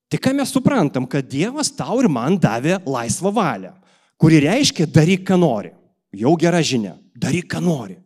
Tai 0.10 0.18
ką 0.18 0.34
mes 0.36 0.52
suprantam, 0.52 1.06
kad 1.06 1.28
Dievas 1.30 1.70
tau 1.72 2.00
ir 2.02 2.10
man 2.10 2.36
davė 2.42 2.80
laisvą 2.82 3.32
valią, 3.32 3.76
kuri 4.20 4.42
reiškia 4.48 4.90
daryk, 4.90 5.24
ką 5.30 5.38
nori. 5.40 5.72
Jau 6.18 6.34
gera 6.42 6.60
žinia. 6.66 6.96
Daryk, 7.14 7.46
ką 7.54 7.62
nori. 7.62 8.00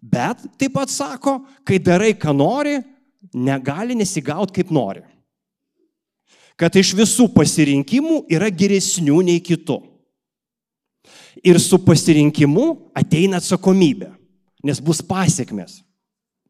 Bet 0.00 0.46
taip 0.56 0.72
pat 0.72 0.90
sako, 0.90 1.42
kai 1.66 1.76
darai, 1.82 2.14
ką 2.16 2.32
nori, 2.32 2.78
negali 3.34 3.98
nesigauti 3.98 4.60
kaip 4.60 4.72
nori. 4.72 5.02
Kad 6.58 6.74
iš 6.76 6.94
visų 6.98 7.28
pasirinkimų 7.34 8.24
yra 8.34 8.48
geresnių 8.50 9.20
nei 9.28 9.42
kitų. 9.44 9.78
Ir 11.46 11.60
su 11.62 11.78
pasirinkimu 11.78 12.64
ateina 12.98 13.38
atsakomybė, 13.38 14.10
nes 14.66 14.80
bus 14.82 14.98
pasiekmes. 15.06 15.78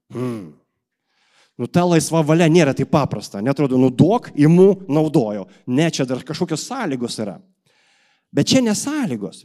Hmm. 0.09 0.55
Nu, 1.59 1.67
ta 1.69 1.83
laisva 1.85 2.23
valia 2.25 2.47
nėra 2.49 2.73
taip 2.73 2.89
paprasta. 2.89 3.43
Netrodo, 3.45 3.77
nu 3.77 3.91
duok, 3.93 4.31
imu, 4.39 4.87
naudoju. 4.89 5.45
Ne, 5.69 5.91
čia 5.93 6.07
dar 6.09 6.23
kažkokios 6.25 6.65
sąlygos 6.71 7.19
yra. 7.21 7.37
Bet 8.33 8.49
čia 8.49 8.63
nesąlygos. 8.65 9.45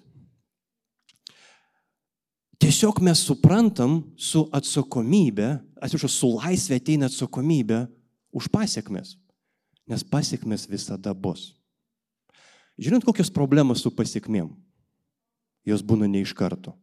tiesiog 2.63 3.01
mes 3.03 3.19
suprantam 3.27 3.99
su 4.17 4.45
atsakomybė, 4.55 5.49
atsiprašau, 5.83 6.09
su 6.09 6.29
laisvė 6.37 6.79
ateina 6.79 7.09
atsakomybė 7.09 7.83
už 8.33 8.47
pasiekmes. 8.49 9.17
Nes 9.89 10.03
pasiekmes 10.03 10.67
visada 10.69 11.13
bus. 11.13 11.51
Žinot, 12.79 13.03
kokios 13.05 13.31
problemos 13.33 13.83
su 13.83 13.91
pasiekmėm? 13.93 14.49
Jos 15.67 15.83
būna 15.85 16.07
ne 16.09 16.23
iš 16.23 16.33
karto. 16.35 16.73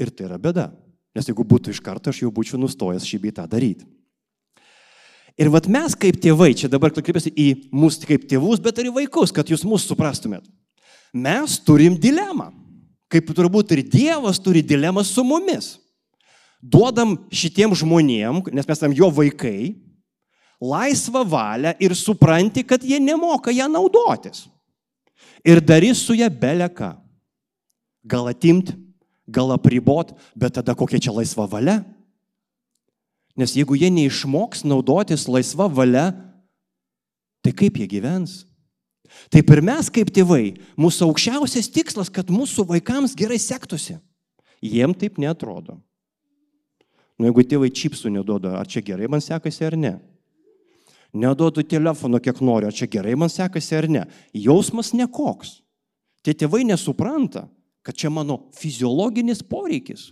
Ir 0.00 0.10
tai 0.10 0.26
yra 0.26 0.38
bėda. 0.40 0.70
Nes 1.12 1.28
jeigu 1.28 1.44
būtų 1.44 1.72
iš 1.72 1.80
karto, 1.84 2.10
aš 2.10 2.22
jau 2.24 2.32
būčiau 2.32 2.58
nustojęs 2.60 3.04
šį 3.06 3.20
beitą 3.26 3.44
daryti. 3.48 3.84
Ir 5.40 5.48
vad 5.52 5.68
mes 5.70 5.94
kaip 5.96 6.18
tėvai, 6.20 6.50
čia 6.56 6.68
dabar 6.72 6.92
kreipiuosi 6.92 7.32
į 7.32 7.48
mus 7.72 7.98
kaip 8.04 8.26
tėvus, 8.28 8.60
bet 8.60 8.80
ir 8.80 8.90
į 8.90 8.96
vaikus, 8.98 9.32
kad 9.32 9.48
jūs 9.48 9.64
mūsų 9.64 9.92
suprastumėt. 9.92 10.44
Mes 11.12 11.56
turim 11.64 11.96
dilemą. 12.00 12.50
Kaip 13.12 13.28
turbūt 13.36 13.74
ir 13.76 13.82
Dievas 13.92 14.38
turi 14.40 14.62
dilemą 14.64 15.02
su 15.04 15.20
mumis. 15.24 15.74
Duodam 16.62 17.18
šitiem 17.28 17.74
žmonėm, 17.76 18.40
nes 18.48 18.68
mes 18.68 18.78
esame 18.78 18.96
jo 18.96 19.10
vaikai, 19.12 19.74
laisvą 20.62 21.24
valią 21.26 21.74
ir 21.82 21.94
supranti, 21.98 22.62
kad 22.64 22.84
jie 22.84 23.00
nemoka 23.02 23.50
ją 23.50 23.66
naudotis. 23.68 24.46
Ir 25.42 25.58
darys 25.60 26.04
su 26.06 26.14
ją 26.14 26.30
beleką. 26.30 26.94
Gal 28.06 28.28
atimti, 28.30 28.74
gal 29.26 29.50
apribot, 29.54 30.14
bet 30.38 30.54
tada 30.54 30.74
kokia 30.78 31.02
čia 31.02 31.14
laisva 31.14 31.48
valia? 31.50 31.82
Nes 33.38 33.54
jeigu 33.56 33.74
jie 33.78 33.90
neišmoks 33.90 34.62
naudotis 34.68 35.26
laisva 35.26 35.66
valia, 35.66 36.12
tai 37.42 37.54
kaip 37.56 37.78
jie 37.80 37.88
gyvens? 37.90 38.42
Taip 39.32 39.50
ir 39.52 39.60
mes 39.64 39.88
kaip 39.92 40.10
tėvai, 40.14 40.54
mūsų 40.78 41.08
aukščiausias 41.10 41.70
tikslas, 41.72 42.10
kad 42.12 42.30
mūsų 42.32 42.64
vaikams 42.70 43.16
gerai 43.18 43.38
sektųsi. 43.40 43.98
Jiem 44.62 44.94
taip 44.94 45.18
netrodo. 45.20 45.80
Nu, 47.18 47.28
jeigu 47.28 47.44
tėvai 47.44 47.68
čipsų 47.74 48.12
neduoda, 48.14 48.54
ar 48.60 48.68
čia 48.70 48.80
gerai 48.84 49.10
man 49.10 49.20
sekasi 49.22 49.66
ar 49.66 49.76
ne? 49.78 49.96
Neduodu 51.12 51.60
telefono, 51.68 52.16
kiek 52.24 52.40
noriu, 52.40 52.70
ar 52.70 52.76
čia 52.76 52.88
gerai 52.88 53.14
man 53.20 53.28
sekasi 53.28 53.76
ar 53.76 53.88
ne? 53.90 54.06
Jausmas 54.32 54.94
nekoks. 54.96 55.58
Tie 56.24 56.32
tėvai 56.38 56.62
nesupranta, 56.64 57.48
kad 57.84 57.98
čia 57.98 58.08
mano 58.10 58.46
fiziologinis 58.56 59.42
poreikis. 59.44 60.10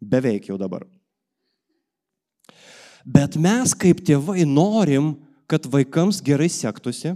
Beveik 0.00 0.50
jau 0.50 0.58
dabar. 0.60 0.84
Bet 3.04 3.38
mes 3.40 3.72
kaip 3.72 4.02
tėvai 4.04 4.44
norim, 4.44 5.14
kad 5.48 5.64
vaikams 5.66 6.20
gerai 6.22 6.50
sektųsi, 6.52 7.14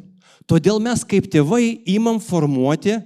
todėl 0.49 0.80
mes 0.82 1.04
kaip 1.06 1.28
tėvai 1.30 1.84
imam 1.90 2.16
formuoti 2.23 2.96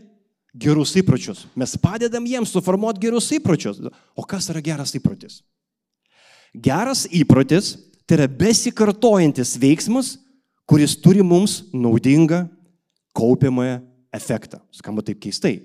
gerus 0.54 0.94
įpročius. 0.98 1.44
Mes 1.58 1.74
padedam 1.80 2.26
jiems 2.26 2.54
suformuoti 2.54 3.02
gerus 3.02 3.32
įpročius. 3.34 3.82
O 4.14 4.22
kas 4.22 4.48
yra 4.52 4.62
geras 4.64 4.94
įprotis? 4.96 5.42
Geras 6.54 7.04
įprotis 7.12 7.74
tai 8.08 8.16
yra 8.16 8.28
besikartojantis 8.40 9.58
veiksmas, 9.60 10.16
kuris 10.68 10.96
turi 10.96 11.20
mums 11.24 11.60
naudingą 11.76 12.46
kaupiamąją 13.16 13.82
efektą. 14.16 14.60
Skamba 14.72 15.04
taip 15.04 15.20
keistai. 15.20 15.58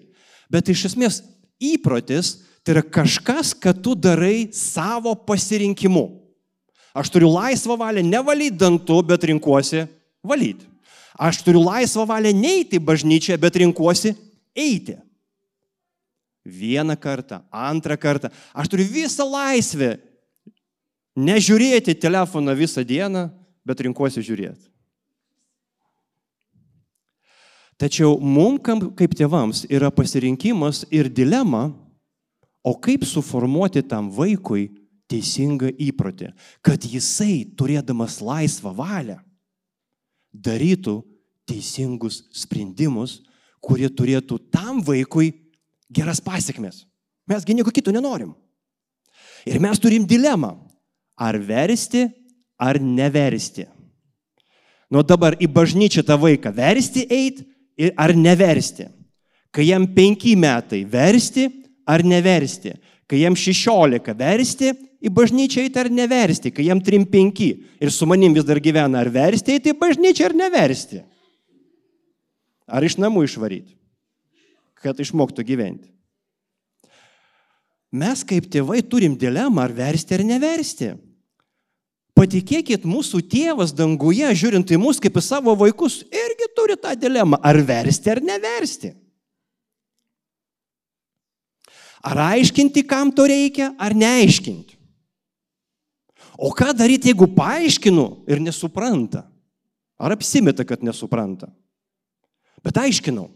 Bet 0.51 0.67
iš 0.71 0.89
esmės 0.91 1.21
įprotis 1.63 2.41
tai 2.63 2.75
yra 2.77 2.83
kažkas, 2.83 3.53
kad 3.55 3.79
tu 3.83 3.95
darai 3.95 4.49
savo 4.55 5.15
pasirinkimu. 5.15 6.05
Aš 6.93 7.09
turiu 7.09 7.31
laisvą 7.33 7.77
valią 7.79 8.03
nevalyti 8.05 8.59
dantų, 8.59 8.99
bet 9.07 9.23
rinkuosi 9.25 9.87
valyti. 10.23 10.67
Aš 11.17 11.41
turiu 11.45 11.63
laisvą 11.63 12.05
valią 12.09 12.33
neiti 12.35 12.79
bažnyčią, 12.79 13.37
bet 13.41 13.57
rinkuosi 13.61 14.13
eiti. 14.55 14.97
Vieną 16.43 16.95
kartą, 16.99 17.39
antrą 17.49 17.97
kartą. 17.97 18.29
Aš 18.53 18.69
turiu 18.69 18.85
visą 18.91 19.25
laisvę 19.31 19.95
nežiūrėti 21.15 21.95
telefoną 21.99 22.55
visą 22.57 22.83
dieną, 22.85 23.27
bet 23.65 23.81
rinkuosi 23.85 24.23
žiūrėti. 24.23 24.69
Tačiau 27.77 28.19
mums 28.21 28.61
kaip 28.95 29.15
tėvams 29.17 29.65
yra 29.67 29.89
pasirinkimas 29.91 30.85
ir 30.93 31.09
dilema, 31.09 31.71
o 32.63 32.75
kaip 32.79 33.03
suformuoti 33.03 33.83
tam 33.83 34.07
vaikui 34.13 34.69
teisingą 35.11 35.73
įprotį, 35.83 36.31
kad 36.63 36.85
jisai, 36.87 37.43
turėdamas 37.57 38.21
laisvą 38.23 38.71
valią, 38.77 39.17
darytų 40.31 41.01
teisingus 41.49 42.23
sprendimus, 42.33 43.19
kurie 43.63 43.89
turėtų 43.91 44.39
tam 44.53 44.79
vaikui 44.83 45.33
geras 45.91 46.21
pasiekmes. 46.23 46.85
Mesgi 47.27 47.55
nieko 47.55 47.71
kito 47.71 47.91
nenorim. 47.91 48.31
Ir 49.47 49.59
mes 49.59 49.79
turim 49.79 50.07
dilemą, 50.07 50.55
ar 51.15 51.37
versti, 51.37 52.07
ar 52.57 52.79
neversti. 52.81 53.67
Nu 54.93 55.01
dabar 55.01 55.37
į 55.41 55.49
bažnyčią 55.49 56.03
tą 56.05 56.17
vaiką 56.21 56.51
versti 56.53 57.05
eiti 57.09 57.45
ar 57.97 58.13
neversti. 58.13 58.87
Kai 59.53 59.67
jam 59.69 59.87
penki 59.95 60.35
metai 60.37 60.83
versti 60.85 61.47
ar 61.89 62.03
neversti. 62.05 62.73
Kai 63.09 63.23
jam 63.23 63.37
šešiolika 63.37 64.13
versti 64.17 64.71
į 65.03 65.11
bažnyčią 65.13 65.65
eiti 65.65 65.81
ar 65.81 65.89
neversti. 65.93 66.51
Kai 66.53 66.67
jam 66.69 66.81
trim 66.81 67.05
penki 67.09 67.51
ir 67.81 67.91
su 67.93 68.07
manim 68.09 68.33
vis 68.33 68.45
dar 68.45 68.61
gyvena 68.61 69.01
ar 69.01 69.09
versti 69.13 69.57
eiti 69.57 69.73
į 69.73 69.79
bažnyčią 69.81 70.29
ar 70.29 70.37
neversti. 70.37 71.01
Ar 72.69 72.85
iš 72.85 72.95
namų 72.97 73.25
išvaryti, 73.27 73.73
kad 74.81 74.97
išmoktų 75.01 75.43
gyventi. 75.45 75.92
Mes 77.93 78.23
kaip 78.25 78.47
tėvai 78.49 78.81
turim 78.81 79.13
dilemą, 79.19 79.67
ar 79.67 79.73
versti 79.77 80.15
ar 80.17 80.23
neversti. 80.25 80.93
Patikėkit, 82.17 82.85
mūsų 82.89 83.21
tėvas 83.29 83.73
danguje, 83.73 84.25
žiūrint 84.37 84.69
į 84.73 84.79
mus 84.81 84.99
kaip 85.01 85.17
į 85.17 85.21
savo 85.25 85.53
vaikus, 85.57 86.01
irgi 86.09 86.49
turi 86.57 86.77
tą 86.77 86.93
dilemą, 86.97 87.37
ar 87.41 87.57
versti 87.65 88.09
ar 88.13 88.21
neversti. 88.25 88.93
Ar 92.03 92.19
aiškinti, 92.33 92.83
kam 92.85 93.13
to 93.15 93.25
reikia, 93.29 93.71
ar 93.79 93.95
neaiškinti. 93.95 94.77
O 96.37 96.49
ką 96.51 96.73
daryti, 96.75 97.13
jeigu 97.13 97.29
paaiškinu 97.37 98.25
ir 98.27 98.41
nesupranta? 98.41 99.23
Ar 100.01 100.17
apsimeta, 100.17 100.65
kad 100.65 100.81
nesupranta? 100.83 101.47
Bet 102.65 102.77
aiškinau. 102.81 103.29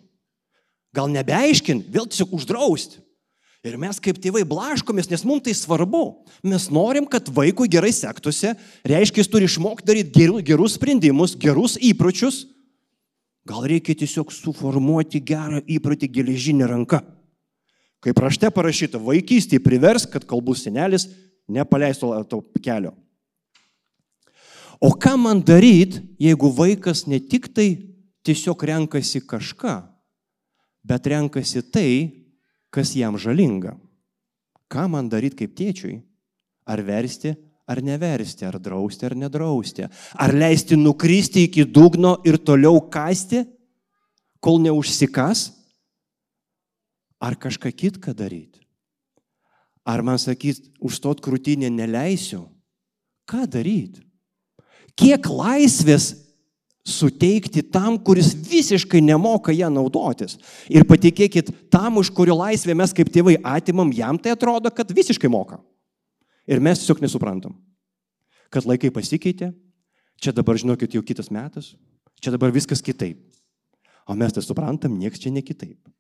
Gal 0.97 1.13
nebeaiškint, 1.13 1.85
vėl 1.93 2.09
tiesiog 2.09 2.33
uždrausti. 2.35 2.99
Ir 3.65 3.77
mes 3.81 3.97
kaip 4.03 4.19
tėvai 4.21 4.43
blaškomės, 4.47 5.09
nes 5.09 5.23
mums 5.25 5.47
tai 5.47 5.55
svarbu. 5.57 6.03
Mes 6.45 6.67
norim, 6.73 7.07
kad 7.09 7.29
vaikui 7.33 7.67
gerai 7.71 7.89
sektųsi, 7.95 8.53
reiškia, 8.87 9.23
jis 9.23 9.31
turi 9.33 9.47
išmokti 9.49 9.87
daryti 9.87 10.27
gerus 10.45 10.77
sprendimus, 10.77 11.33
gerus 11.39 11.77
įpročius. 11.81 12.45
Gal 13.47 13.65
reikia 13.69 13.95
tiesiog 13.97 14.31
suformuoti 14.35 15.21
gerą 15.23 15.63
įprotį 15.65 16.09
geležinę 16.19 16.67
ranką. 16.69 16.99
Kaip 18.03 18.19
rašte 18.21 18.49
parašyta, 18.53 18.99
vaikystėje 19.01 19.63
privers, 19.63 20.05
kad 20.05 20.27
kalbų 20.27 20.53
senelis 20.59 21.07
nepaleistų 21.49 22.11
to 22.29 22.43
kelio. 22.61 22.93
O 24.77 24.91
ką 24.93 25.15
man 25.17 25.41
daryti, 25.41 26.03
jeigu 26.21 26.51
vaikas 26.53 27.07
ne 27.09 27.17
tik 27.17 27.49
tai 27.49 27.71
tiesiog 28.27 28.61
renkasi 28.69 29.23
kažką, 29.25 29.79
bet 30.85 31.07
renkasi 31.09 31.63
tai, 31.65 31.89
kas 32.73 32.93
jam 32.95 33.17
žalinga. 33.17 33.75
Ką 34.67 34.87
man 34.91 35.09
daryti 35.09 35.43
kaip 35.43 35.55
tėčiui? 35.55 36.01
Ar 36.67 36.81
versti, 36.83 37.31
ar 37.67 37.79
neversti, 37.83 38.43
ar 38.47 38.57
drausti, 38.59 39.07
ar 39.07 39.15
nedrausti? 39.15 39.87
Ar 40.19 40.33
leisti 40.35 40.75
nukristi 40.75 41.45
iki 41.47 41.63
dugno 41.63 42.17
ir 42.27 42.39
toliau 42.43 42.81
kasti, 42.91 43.45
kol 44.43 44.59
neužsikas? 44.63 45.51
Ar 47.23 47.39
kažką 47.39 47.71
kitką 47.71 48.13
daryti? 48.13 48.61
Ar 49.87 50.03
man 50.03 50.19
sakys, 50.19 50.59
užstot 50.83 51.23
krūtinę 51.23 51.71
neleisiu? 51.71 52.43
Ką 53.27 53.47
daryti? 53.47 54.03
Kiek 54.97 55.29
laisvės 55.29 56.26
suteikti 56.87 57.61
tam, 57.67 57.97
kuris 57.99 58.31
visiškai 58.47 59.01
nemoka 59.03 59.51
ją 59.51 59.67
naudotis. 59.73 60.37
Ir 60.71 60.87
patikėkit, 60.87 61.51
tam, 61.73 61.99
už 61.99 62.13
kurio 62.15 62.37
laisvę 62.39 62.75
mes 62.77 62.93
kaip 62.95 63.11
tėvai 63.11 63.35
atimam, 63.43 63.91
jam 63.91 64.19
tai 64.19 64.33
atrodo, 64.35 64.71
kad 64.71 64.93
visiškai 64.95 65.29
moka. 65.31 65.59
Ir 66.47 66.63
mes 66.63 66.79
tiesiog 66.79 67.03
nesuprantam, 67.03 67.57
kad 68.53 68.67
laikai 68.69 68.93
pasikeitė, 68.95 69.51
čia 70.23 70.31
dabar, 70.31 70.55
žinokit, 70.59 70.95
jau 70.95 71.03
kitas 71.03 71.27
metas, 71.33 71.73
čia 72.23 72.31
dabar 72.31 72.55
viskas 72.55 72.81
kitaip. 72.83 73.19
O 74.07 74.15
mes 74.15 74.31
tai 74.31 74.45
suprantam, 74.45 74.95
nieks 74.95 75.19
čia 75.19 75.33
ne 75.35 75.43
kitaip. 75.43 75.91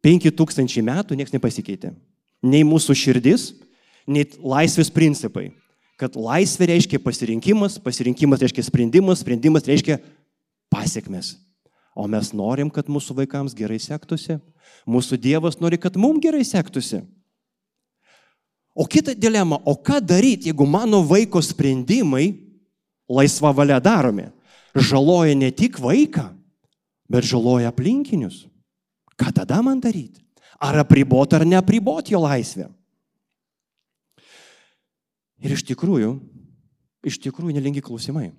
Penki 0.00 0.32
tūkstančiai 0.32 0.84
metų 0.86 1.18
nieks 1.18 1.34
nepasikeitė. 1.34 1.92
Nei 2.46 2.64
mūsų 2.64 2.96
širdis, 2.96 3.50
nei 4.08 4.24
laisvės 4.40 4.88
principai 4.94 5.50
kad 6.00 6.16
laisvė 6.16 6.70
reiškia 6.74 7.00
pasirinkimas, 7.02 7.78
pasirinkimas 7.82 8.42
reiškia 8.44 8.66
sprendimas, 8.68 9.22
sprendimas 9.24 9.66
reiškia 9.68 9.98
pasiekmes. 10.72 11.34
O 11.96 12.04
mes 12.10 12.32
norim, 12.36 12.68
kad 12.68 12.90
mūsų 12.92 13.16
vaikams 13.22 13.56
gerai 13.56 13.78
sektųsi. 13.80 14.36
Mūsų 14.84 15.16
Dievas 15.16 15.56
nori, 15.62 15.78
kad 15.80 15.96
mums 15.96 16.20
gerai 16.20 16.44
sektųsi. 16.44 17.00
O 18.76 18.84
kita 18.84 19.14
dilema, 19.16 19.56
o 19.64 19.72
ką 19.80 20.02
daryti, 20.04 20.50
jeigu 20.50 20.66
mano 20.68 21.00
vaiko 21.08 21.40
sprendimai 21.40 22.34
laisva 23.08 23.54
valia 23.56 23.78
daromi, 23.80 24.28
žaloja 24.76 25.32
ne 25.38 25.48
tik 25.48 25.80
vaiką, 25.80 26.28
bet 27.08 27.24
žaloja 27.24 27.72
aplinkinius. 27.72 28.44
Ką 29.16 29.32
tada 29.32 29.62
man 29.64 29.80
daryti? 29.80 30.20
Ar 30.60 30.76
apriboti 30.82 31.36
ar 31.36 31.46
neapriboti 31.48 32.12
jo 32.12 32.20
laisvę? 32.20 32.68
Ir 35.44 35.52
iš 35.56 35.66
tikrųjų, 35.68 36.16
iš 37.06 37.20
tikrųjų 37.22 37.56
nelingi 37.58 37.84
klausimai. 37.84 38.30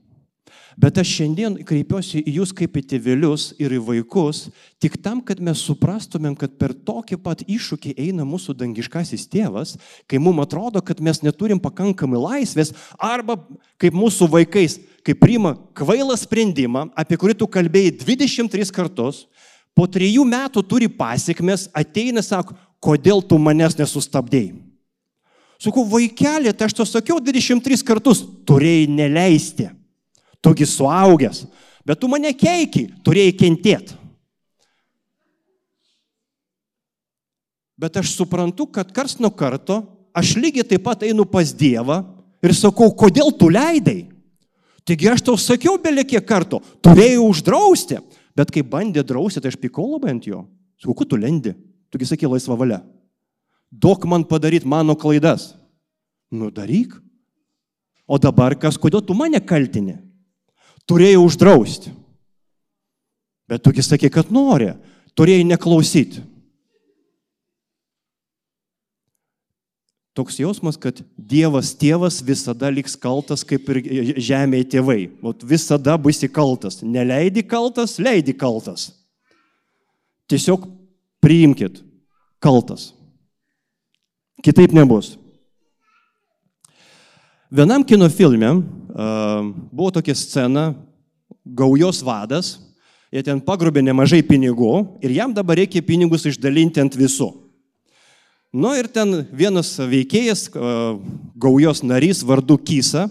Bet 0.77 0.99
aš 1.01 1.09
šiandien 1.17 1.55
kreipiuosi 1.65 2.21
į 2.21 2.35
jūs 2.37 2.51
kaip 2.55 2.75
į 2.77 2.83
tėvelius 2.91 3.49
ir 3.61 3.73
į 3.73 3.79
vaikus, 3.83 4.43
tik 4.81 4.97
tam, 5.03 5.19
kad 5.25 5.41
mes 5.43 5.63
suprastumėm, 5.65 6.35
kad 6.37 6.53
per 6.59 6.71
tokį 6.71 7.17
pat 7.23 7.41
iššūkį 7.49 7.95
eina 7.97 8.27
mūsų 8.27 8.55
dangiškasis 8.59 9.25
tėvas, 9.31 9.75
kai 10.07 10.21
mums 10.21 10.45
atrodo, 10.45 10.83
kad 10.85 11.01
mes 11.03 11.23
neturim 11.25 11.59
pakankamai 11.61 12.21
laisvės, 12.21 12.73
arba 13.01 13.39
kaip 13.81 13.97
mūsų 13.97 14.29
vaikais, 14.37 14.77
kai 15.07 15.17
priima 15.17 15.55
kvailą 15.77 16.17
sprendimą, 16.19 16.87
apie 16.95 17.17
kurį 17.19 17.39
tu 17.41 17.49
kalbėjai 17.49 17.97
23 18.03 18.69
kartus, 18.75 19.25
po 19.73 19.89
trijų 19.89 20.25
metų 20.29 20.63
turi 20.65 20.89
pasiekmes, 20.89 21.67
ateina, 21.73 22.23
sako, 22.25 22.55
kodėl 22.83 23.25
tu 23.25 23.41
manęs 23.41 23.77
nesustabdėjai. 23.81 24.66
Sakau, 25.57 25.83
vaikelė, 25.89 26.53
tai 26.53 26.67
aš 26.69 26.77
to 26.77 26.85
sakiau 26.85 27.17
23 27.23 27.81
kartus, 27.85 28.21
turėjai 28.45 28.85
neleisti 28.93 29.71
tugi 30.41 30.65
suaugęs, 30.65 31.45
bet 31.85 31.99
tu 31.99 32.09
mane 32.11 32.31
keiki, 32.35 32.87
turėjai 33.05 33.35
kentėti. 33.37 33.95
Bet 37.77 37.99
aš 37.99 38.15
suprantu, 38.17 38.65
kad 38.73 38.89
kars 38.93 39.19
nuo 39.21 39.29
karto 39.29 39.83
aš 40.17 40.33
lygiai 40.39 40.65
taip 40.65 40.81
pat 40.87 41.03
einu 41.05 41.27
pas 41.29 41.51
Dievą 41.53 41.99
ir 42.41 42.53
sakau, 42.57 42.89
kodėl 42.89 43.29
tu 43.37 43.51
leidai? 43.53 44.07
Taigi 44.87 45.09
aš 45.11 45.21
tau 45.27 45.35
sakiau 45.37 45.75
belė 45.81 46.07
kiek 46.07 46.25
kartų, 46.25 46.61
turėjau 46.81 47.27
uždrausti, 47.27 47.99
bet 48.37 48.53
kai 48.53 48.63
bandė 48.65 49.03
drausti, 49.05 49.43
tai 49.43 49.51
aš 49.51 49.59
pikau 49.61 49.91
labai 49.91 50.15
ant 50.15 50.25
jo. 50.25 50.45
Sakau, 50.81 51.05
tu 51.05 51.19
lendi? 51.19 51.53
Tugi 51.93 52.07
sakai 52.07 52.29
laisva 52.31 52.57
valia. 52.57 52.79
Daug 53.71 54.03
man 54.07 54.23
padaryti 54.23 54.67
mano 54.67 54.95
klaidas. 54.95 55.51
Nu 56.31 56.51
daryk. 56.51 56.95
O 58.07 58.17
dabar 58.19 58.55
kas, 58.55 58.79
kodėl 58.79 59.03
tu 59.03 59.15
mane 59.17 59.39
kaltini? 59.43 59.97
turėjai 60.87 61.19
uždrausti. 61.19 61.91
Bet 63.47 63.63
tugi 63.63 63.83
sakė, 63.83 64.09
kad 64.11 64.31
nori, 64.33 64.73
turėjai 65.15 65.45
neklausyti. 65.47 66.23
Toks 70.17 70.39
jausmas, 70.41 70.79
kad 70.81 70.97
Dievas 71.13 71.75
tėvas 71.77 72.23
visada 72.25 72.71
liks 72.73 72.95
kaltas, 72.97 73.43
kaip 73.45 73.67
ir 73.69 73.79
žemėje 74.17 74.71
tėvai. 74.73 75.01
O 75.21 75.29
visada 75.45 75.93
bus 76.01 76.23
įkaltas. 76.25 76.81
Neleidi 76.81 77.43
kaltas, 77.45 77.99
leidi 78.01 78.33
kaltas. 78.33 78.89
Tiesiog 80.27 80.65
priimkit 81.21 81.83
kaltas. 82.41 82.89
Kitaip 84.43 84.73
nebus. 84.75 85.15
Vienam 87.49 87.83
kino 87.87 88.09
filme 88.09 88.49
buvo 89.71 89.89
tokia 89.95 90.15
scena, 90.15 90.71
gaujos 91.47 92.03
vadas, 92.03 92.57
jie 93.13 93.23
ten 93.23 93.39
pagrobė 93.41 93.81
nemažai 93.85 94.19
pinigų 94.25 94.99
ir 95.01 95.15
jam 95.15 95.33
dabar 95.33 95.57
reikia 95.61 95.81
pinigus 95.85 96.27
išdalinti 96.27 96.81
ant 96.83 96.97
visų. 96.99 97.31
Nu 98.53 98.71
ir 98.77 98.87
ten 98.91 99.25
vienas 99.31 99.73
veikėjas, 99.79 100.47
gaujos 101.35 101.83
narys 101.83 102.23
vardu 102.25 102.57
Kysa, 102.57 103.07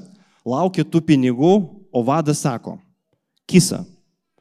laukia 0.47 0.85
tų 0.85 1.03
pinigų, 1.11 1.53
o 1.93 2.03
vadas 2.05 2.43
sako, 2.45 2.79
Kysa, 3.49 3.83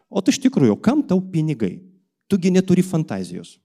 o 0.09 0.21
tu 0.21 0.33
iš 0.33 0.39
tikrųjų, 0.43 0.77
kam 0.81 1.03
tau 1.03 1.21
pinigai? 1.21 1.77
Tugi 2.31 2.49
neturi 2.51 2.83
fantazijos. 2.83 3.59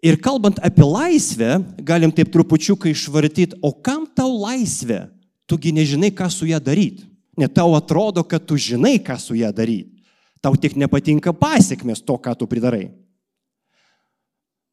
Ir 0.00 0.16
kalbant 0.16 0.56
apie 0.64 0.86
laisvę, 0.86 1.58
galim 1.84 2.12
taip 2.12 2.30
trupučiuką 2.32 2.88
išvartyti, 2.88 3.58
o 3.60 3.72
kam 3.72 4.06
tau 4.16 4.32
laisvė? 4.40 5.08
tugi 5.50 5.74
nežinai, 5.74 6.12
ką 6.14 6.30
su 6.30 6.46
ją 6.46 6.60
daryti. 6.62 7.08
Net 7.38 7.56
tau 7.56 7.74
atrodo, 7.74 8.22
kad 8.22 8.44
tu 8.46 8.54
žinai, 8.54 9.00
ką 9.02 9.16
su 9.18 9.34
ją 9.34 9.50
daryti. 9.50 9.98
Tau 10.40 10.54
tik 10.54 10.76
nepatinka 10.78 11.34
pasiekmes 11.34 12.04
to, 12.06 12.14
ką 12.14 12.36
tu 12.38 12.46
pridarai. 12.46 12.92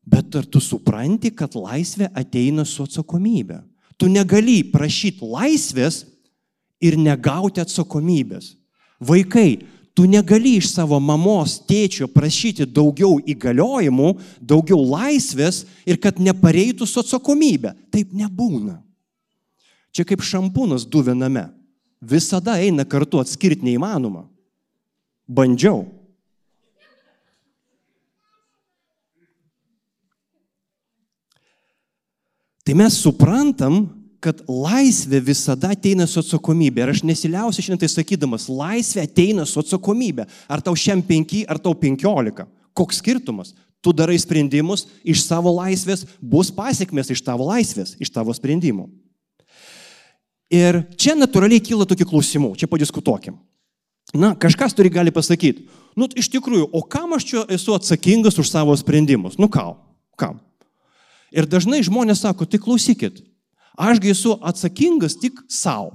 Bet 0.08 0.38
ar 0.38 0.46
tu 0.46 0.62
supranti, 0.64 1.34
kad 1.36 1.58
laisvė 1.58 2.12
ateina 2.16 2.64
su 2.64 2.86
atsakomybė? 2.86 3.60
Tu 3.98 4.08
negali 4.12 4.62
prašyti 4.70 5.26
laisvės 5.26 6.06
ir 6.80 6.96
negauti 7.02 7.64
atsakomybės. 7.64 8.54
Vaikai, 9.02 9.66
tu 9.98 10.06
negali 10.06 10.60
iš 10.60 10.68
savo 10.76 11.00
mamos, 11.02 11.56
tėčio 11.66 12.06
prašyti 12.14 12.68
daugiau 12.70 13.16
įgaliojimų, 13.26 14.12
daugiau 14.38 14.78
laisvės 14.86 15.64
ir 15.90 15.98
kad 15.98 16.20
nepareitų 16.22 16.86
su 16.86 17.02
atsakomybė. 17.02 17.72
Taip 17.90 18.12
nebūna. 18.14 18.76
Čia 19.90 20.06
kaip 20.06 20.22
šampūnas 20.22 20.86
du 20.86 21.02
viename. 21.02 21.48
Visada 21.98 22.60
eina 22.62 22.86
kartu 22.86 23.18
atskirti 23.18 23.66
neįmanoma. 23.66 24.28
Bandžiau. 25.26 25.88
Tai 32.62 32.78
mes 32.78 33.02
suprantam, 33.02 33.88
kad 34.28 34.44
laisvė 34.52 35.22
visada 35.24 35.72
ateina 35.72 36.08
su 36.10 36.20
atsakomybė. 36.20 36.84
Ir 36.84 36.92
aš 36.92 37.04
nesiliausiu 37.08 37.64
šiandien 37.64 37.86
tai 37.86 37.90
sakydamas, 37.94 38.50
laisvė 38.52 39.06
ateina 39.08 39.46
su 39.48 39.62
atsakomybė. 39.62 40.28
Ar 40.52 40.64
tau 40.66 40.76
šiam 40.76 41.02
penki, 41.06 41.46
ar 41.48 41.62
tau 41.64 41.76
penkiolika. 41.80 42.48
Koks 42.76 43.00
skirtumas? 43.00 43.54
Tu 43.82 43.94
darai 43.96 44.18
sprendimus 44.20 44.88
iš 45.06 45.24
savo 45.24 45.54
laisvės, 45.56 46.04
bus 46.20 46.50
pasiekmes 46.52 47.14
iš 47.14 47.22
tavo 47.24 47.48
laisvės, 47.48 47.94
iš 48.02 48.12
tavo 48.12 48.34
sprendimų. 48.36 48.88
Ir 50.52 50.82
čia 51.00 51.16
natūraliai 51.16 51.62
kyla 51.64 51.88
tokių 51.88 52.08
klausimų, 52.10 52.54
čia 52.60 52.70
padiskutuokim. 52.72 53.38
Na, 54.16 54.32
kažkas 54.40 54.76
turi 54.76 54.90
gali 54.92 55.12
pasakyti, 55.12 55.68
nu, 56.00 56.08
iš 56.16 56.30
tikrųjų, 56.32 56.70
o 56.72 56.82
kam 56.88 57.16
aš 57.16 57.26
čia 57.28 57.44
esu 57.52 57.76
atsakingas 57.76 58.40
už 58.40 58.50
savo 58.50 58.76
sprendimus? 58.80 59.36
Nu, 59.40 59.50
ką? 59.52 59.70
Kam? 60.20 60.40
Ir 61.36 61.48
dažnai 61.48 61.82
žmonės 61.84 62.24
sako, 62.24 62.48
tai 62.48 62.60
klausykit, 62.64 63.20
ašgi 63.78 64.12
esu 64.12 64.36
atsakingas 64.42 65.16
tik 65.22 65.40
savo. 65.48 65.94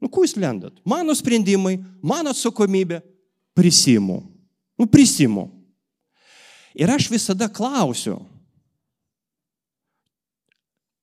Nu, 0.00 0.08
kuo 0.12 0.24
jūs 0.24 0.36
lendat? 0.40 0.76
Mano 0.84 1.14
sprendimai, 1.16 1.78
mano 2.04 2.32
atsakomybė, 2.32 3.00
prisimu. 3.56 4.20
Nu, 4.76 4.88
prisimu. 4.88 5.48
Ir 6.76 6.90
aš 6.92 7.08
visada 7.08 7.48
klausiu, 7.48 8.18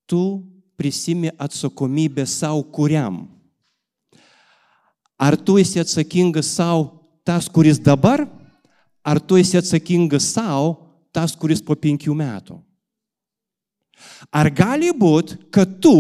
tu 0.06 0.44
prisimi 0.78 1.32
atsakomybę 1.42 2.26
savo 2.30 2.62
kuriam. 2.70 3.24
Ar 5.18 5.38
tu 5.38 5.58
esi 5.58 5.82
atsakingas 5.82 6.52
savo 6.54 7.02
tas, 7.26 7.48
kuris 7.50 7.80
dabar, 7.82 8.28
ar 9.02 9.22
tu 9.22 9.40
esi 9.42 9.58
atsakingas 9.58 10.34
savo 10.36 10.76
tas, 11.14 11.34
kuris 11.34 11.62
po 11.66 11.74
penkių 11.74 12.14
metų? 12.18 12.60
Ar 14.34 14.50
gali 14.54 14.92
būti, 14.96 15.38
kad 15.54 15.78
tu 15.82 15.96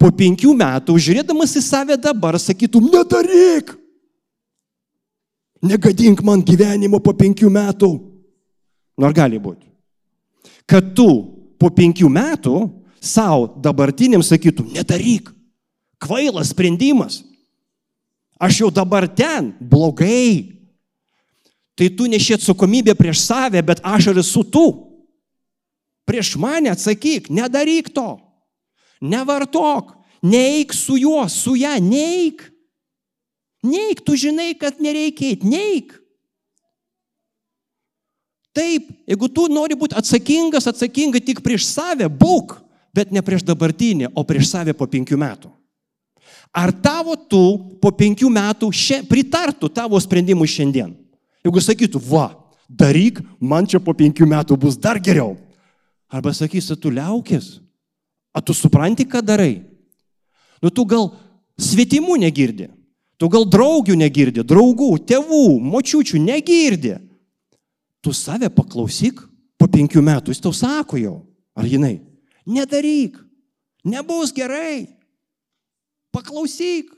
po 0.00 0.10
penkių 0.16 0.52
metų, 0.56 0.96
žiūrėdamas 0.96 1.56
į 1.56 1.62
save 1.64 1.96
dabar, 2.00 2.38
sakytum, 2.40 2.88
nedaryk, 2.92 3.74
negadink 5.64 6.22
man 6.24 6.44
gyvenimo 6.44 7.00
po 7.02 7.14
penkių 7.16 7.50
metų? 7.52 7.90
Nu 9.00 9.08
ar 9.08 9.16
gali 9.16 9.40
būti? 9.40 9.68
Kad 10.68 10.92
tu 10.96 11.08
po 11.60 11.70
penkių 11.72 12.08
metų 12.12 12.56
savo 13.00 13.48
dabartiniam 13.60 14.22
sakytum, 14.24 14.68
nedaryk. 14.72 15.32
Kvailas 16.00 16.52
sprendimas. 16.54 17.20
Aš 18.40 18.62
jau 18.62 18.70
dabar 18.72 19.04
ten, 19.08 19.52
blogai. 19.60 20.56
Tai 21.76 21.88
tu 21.96 22.08
neši 22.08 22.38
atsakomybę 22.38 22.94
prieš 22.96 23.24
save, 23.24 23.60
bet 23.64 23.80
aš 23.84 24.12
ir 24.12 24.20
esu 24.20 24.44
tu. 24.44 24.64
Prieš 26.08 26.34
mane 26.40 26.72
atsakyk, 26.72 27.30
nedaryk 27.30 27.92
to. 27.94 28.18
Nevartok, 29.00 29.94
neik 30.22 30.74
su 30.76 30.98
juo, 31.00 31.24
su 31.28 31.56
ją, 31.56 31.76
neik. 31.80 32.44
Neik, 33.62 34.00
tu 34.04 34.16
žinai, 34.16 34.54
kad 34.56 34.80
nereikia 34.80 35.34
eiti, 35.34 35.48
neik. 35.48 35.94
Taip, 38.56 38.88
jeigu 39.06 39.28
tu 39.30 39.46
nori 39.52 39.76
būti 39.78 39.94
atsakingas, 39.96 40.66
atsakinga 40.66 41.20
tik 41.22 41.42
prieš 41.44 41.68
save, 41.70 42.08
būk 42.08 42.56
bet 42.94 43.12
ne 43.14 43.22
prieš 43.22 43.44
dabartinį, 43.46 44.10
o 44.16 44.24
prieš 44.26 44.50
save 44.50 44.74
po 44.74 44.88
penkių 44.90 45.18
metų. 45.20 45.52
Ar 46.50 46.72
tavo 46.74 47.14
tu 47.14 47.42
po 47.78 47.92
penkių 47.94 48.26
metų 48.34 48.72
šia, 48.74 49.04
pritartų 49.06 49.70
tavo 49.70 50.00
sprendimui 50.02 50.48
šiandien? 50.50 50.96
Jeigu 51.46 51.62
sakytų, 51.62 52.00
va, 52.10 52.32
daryk, 52.66 53.20
man 53.38 53.68
čia 53.70 53.78
po 53.78 53.94
penkių 53.94 54.26
metų 54.26 54.58
bus 54.58 54.74
dar 54.78 54.98
geriau. 54.98 55.36
Arba 56.10 56.32
sakysi, 56.34 56.74
tu 56.74 56.90
liaukės, 56.90 57.60
o 58.34 58.42
tu 58.42 58.54
supranti, 58.56 59.06
ką 59.06 59.22
darai. 59.22 59.60
Nu 60.60 60.72
tu 60.74 60.84
gal 60.84 61.12
svetimų 61.60 62.18
negirdi, 62.20 62.68
tu 63.20 63.30
gal 63.30 63.46
draugių 63.48 63.94
negirdi, 64.00 64.42
draugų, 64.42 64.90
tėvų, 65.06 65.44
močiučių 65.62 66.20
negirdi. 66.24 66.96
Tu 68.00 68.12
save 68.16 68.48
paklausyk 68.50 69.20
po 69.60 69.68
penkių 69.68 70.02
metų, 70.02 70.32
jis 70.32 70.42
tau 70.42 70.54
sako 70.56 70.98
jau, 70.98 71.16
ar 71.54 71.68
jinai, 71.68 72.00
nedaryk, 72.48 73.18
nebus 73.84 74.32
gerai. 74.34 74.88
Paklausyk. 76.10 76.90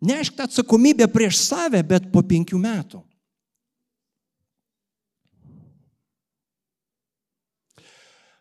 Nešk 0.00 0.36
tą 0.36 0.46
atsakomybę 0.46 1.06
prieš 1.12 1.38
save, 1.44 1.82
bet 1.86 2.08
po 2.12 2.22
penkių 2.24 2.58
metų. 2.58 3.00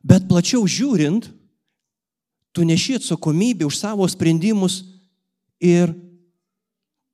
Bet 0.06 0.28
plačiau 0.30 0.68
žiūrint, 0.70 1.32
tu 2.54 2.64
neši 2.64 3.00
atsakomybę 3.00 3.66
už 3.66 3.80
savo 3.82 4.06
sprendimus 4.06 4.84
ir 5.58 5.96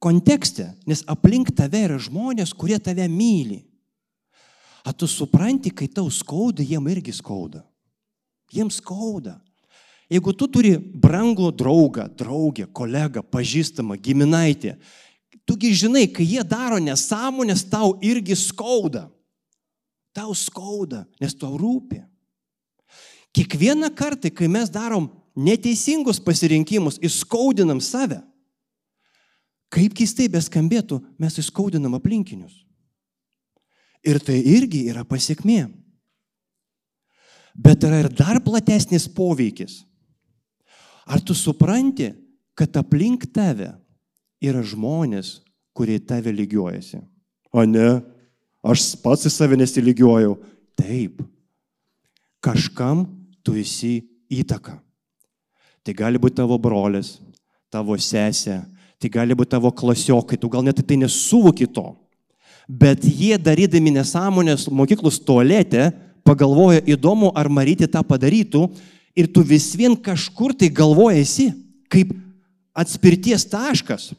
kontekste, 0.01 0.73
nes 0.83 1.05
aplink 1.07 1.53
tave 1.55 1.85
yra 1.87 1.99
žmonės, 2.01 2.51
kurie 2.57 2.81
tave 2.83 3.07
myli. 3.07 3.61
A 4.83 4.91
tu 4.91 5.07
supranti, 5.07 5.71
kai 5.71 5.87
tau 5.87 6.09
skauda, 6.11 6.65
jiem 6.65 6.89
irgi 6.89 7.13
skauda. 7.13 7.63
Jiems 8.51 8.81
skauda. 8.81 9.37
Jeigu 10.11 10.33
tu 10.35 10.49
turi 10.51 10.75
brangų 10.75 11.53
draugą, 11.55 12.09
draugę, 12.19 12.65
kolegą, 12.67 13.23
pažįstamą, 13.23 13.95
giminaitį, 13.95 14.73
tugi 15.47 15.71
žinai, 15.71 16.09
kai 16.11 16.25
jie 16.27 16.43
daro 16.43 16.81
nesąmonės, 16.83 17.63
tau 17.71 17.95
irgi 18.03 18.35
skauda. 18.35 19.05
Tau 20.11 20.35
skauda, 20.35 21.05
nes 21.21 21.37
tau 21.39 21.55
rūpi. 21.55 22.01
Kiekvieną 23.31 23.89
kartą, 23.95 24.29
kai 24.33 24.49
mes 24.51 24.69
darom 24.71 25.07
neteisingus 25.35 26.19
pasirinkimus, 26.19 26.99
įskaudinam 26.99 27.79
save, 27.83 28.19
kaip 29.71 29.95
keistai 29.95 30.27
beskambėtų, 30.31 30.99
mes 31.21 31.37
įskaudinam 31.39 31.95
aplinkinius. 31.95 32.65
Ir 34.03 34.19
tai 34.19 34.41
irgi 34.41 34.87
yra 34.91 35.05
pasiekmė. 35.07 35.69
Bet 37.55 37.83
yra 37.85 38.01
ir 38.03 38.09
dar 38.11 38.41
platesnis 38.43 39.07
poveikis. 39.11 39.83
Ar 41.05 41.21
tu 41.23 41.35
supranti, 41.35 42.11
kad 42.55 42.75
aplink 42.79 43.27
tave 43.33 43.71
yra 44.41 44.63
žmonės, 44.65 45.39
kurie 45.75 45.99
tave 45.99 46.33
lygiuojasi? 46.35 46.99
O 47.51 47.63
ne, 47.67 48.01
aš 48.63 48.93
pats 49.03 49.27
į 49.27 49.31
save 49.33 49.59
nesilygiuoju. 49.59 50.35
Taip. 50.79 51.21
Kažkam 52.41 53.05
tu 53.43 53.55
esi 53.59 53.99
įtaka. 54.31 54.77
Tai 55.81 55.95
gali 55.97 56.21
būti 56.21 56.37
tavo 56.37 56.57
brolis, 56.61 57.17
tavo 57.73 57.97
sesė, 57.97 58.61
tai 59.01 59.09
gali 59.09 59.35
būti 59.37 59.55
tavo 59.55 59.71
klasiokai, 59.73 60.37
tu 60.37 60.49
gal 60.51 60.63
net 60.65 60.81
tai 60.85 60.99
nesuvoki 61.01 61.65
to. 61.65 61.87
Bet 62.69 63.03
jie 63.03 63.35
darydami 63.41 63.91
nesąmonės 63.97 64.67
mokyklos 64.69 65.17
tualete 65.25 65.89
pagalvoja 66.23 66.83
įdomu, 66.85 67.31
ar 67.35 67.49
Maryti 67.49 67.89
tą 67.89 68.03
padarytų 68.05 68.67
ir 69.17 69.27
tu 69.33 69.43
vis 69.43 69.71
vien 69.75 69.97
kažkur 69.97 70.53
tai 70.53 70.69
galvojasi 70.69 71.49
kaip 71.91 72.13
atspirties 72.77 73.47
taškas. 73.49 74.11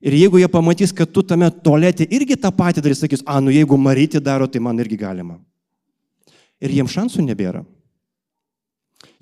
Ir 0.00 0.14
jeigu 0.14 0.38
jie 0.38 0.48
pamatys, 0.48 0.92
kad 0.94 1.10
tu 1.10 1.24
tame 1.24 1.48
tolėte 1.50 2.06
irgi 2.14 2.36
tą 2.38 2.52
patį 2.54 2.84
darys, 2.84 3.00
sakys, 3.02 3.24
a, 3.26 3.40
nu 3.42 3.50
jeigu 3.50 3.76
Maryti 3.80 4.20
daro, 4.22 4.46
tai 4.46 4.62
man 4.62 4.78
irgi 4.78 4.98
galima. 5.00 5.40
Ir 6.62 6.72
jiems 6.78 6.94
šansų 6.94 7.24
nebėra. 7.26 7.64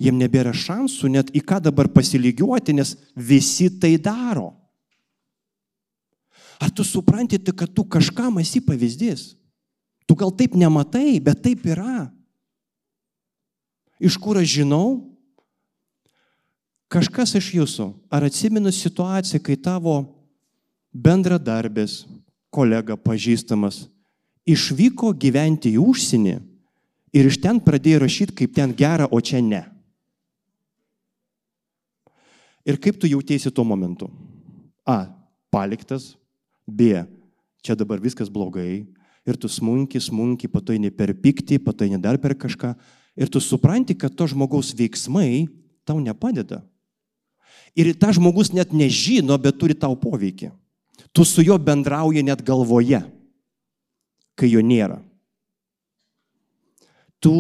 Jiems 0.01 0.19
nebėra 0.19 0.51
šansų 0.57 1.11
net 1.13 1.31
į 1.35 1.43
ką 1.47 1.61
dabar 1.63 1.89
pasilygiuoti, 1.93 2.75
nes 2.75 2.97
visi 3.15 3.69
tai 3.71 3.95
daro. 3.99 4.53
Ar 6.59 6.71
tu 6.71 6.85
supranti, 6.87 7.39
kad 7.39 7.71
tu 7.75 7.85
kažkam 7.85 8.39
esi 8.43 8.63
pavyzdys? 8.65 9.35
Tu 10.07 10.15
gal 10.19 10.33
taip 10.35 10.55
nematai, 10.59 11.21
bet 11.23 11.43
taip 11.43 11.65
yra. 11.67 12.11
Iš 14.03 14.19
kur 14.21 14.39
aš 14.39 14.61
žinau? 14.61 15.11
Kažkas 16.93 17.35
iš 17.39 17.55
jūsų, 17.57 17.89
ar 18.13 18.27
atsimenu 18.27 18.71
situaciją, 18.71 19.41
kai 19.43 19.57
tavo 19.59 19.97
bendradarbės, 20.95 22.05
kolega 22.55 22.95
pažįstamas, 22.95 23.89
išvyko 24.47 25.11
gyventi 25.19 25.73
į 25.75 25.83
užsienį 25.83 26.37
ir 27.15 27.31
iš 27.31 27.41
ten 27.43 27.59
pradėjo 27.63 28.05
rašyti, 28.05 28.37
kaip 28.39 28.55
ten 28.55 28.75
gera, 28.77 29.09
o 29.11 29.19
čia 29.19 29.43
ne. 29.43 29.65
Ir 32.65 32.81
kaip 32.81 32.97
tu 33.01 33.09
jautiesi 33.09 33.53
tuo 33.53 33.65
momentu? 33.65 34.09
A. 34.87 35.07
Paliktas. 35.53 36.15
B. 36.67 37.05
Čia 37.65 37.77
dabar 37.77 38.01
viskas 38.01 38.33
blogai. 38.33 38.87
Ir 39.25 39.37
tu 39.41 39.49
smunki, 39.49 40.01
smunki, 40.01 40.49
patoini 40.49 40.91
per 40.93 41.15
pyktį, 41.17 41.61
patoini 41.65 42.01
dar 42.01 42.19
per 42.21 42.37
kažką. 42.37 42.75
Ir 43.17 43.31
tu 43.33 43.41
supranti, 43.41 43.97
kad 43.97 44.13
to 44.17 44.27
žmogaus 44.29 44.75
veiksmai 44.77 45.47
tau 45.85 46.01
nepadeda. 46.01 46.65
Ir 47.77 47.93
ta 47.99 48.13
žmogus 48.15 48.53
net 48.55 48.73
nežino, 48.73 49.37
bet 49.41 49.57
turi 49.61 49.77
tau 49.77 49.97
poveikį. 49.99 50.51
Tu 51.15 51.25
su 51.27 51.43
juo 51.45 51.57
bendrauji 51.59 52.23
net 52.27 52.43
galvoje, 52.47 53.01
kai 54.39 54.51
jo 54.51 54.63
nėra. 54.63 54.99
Tu 57.23 57.35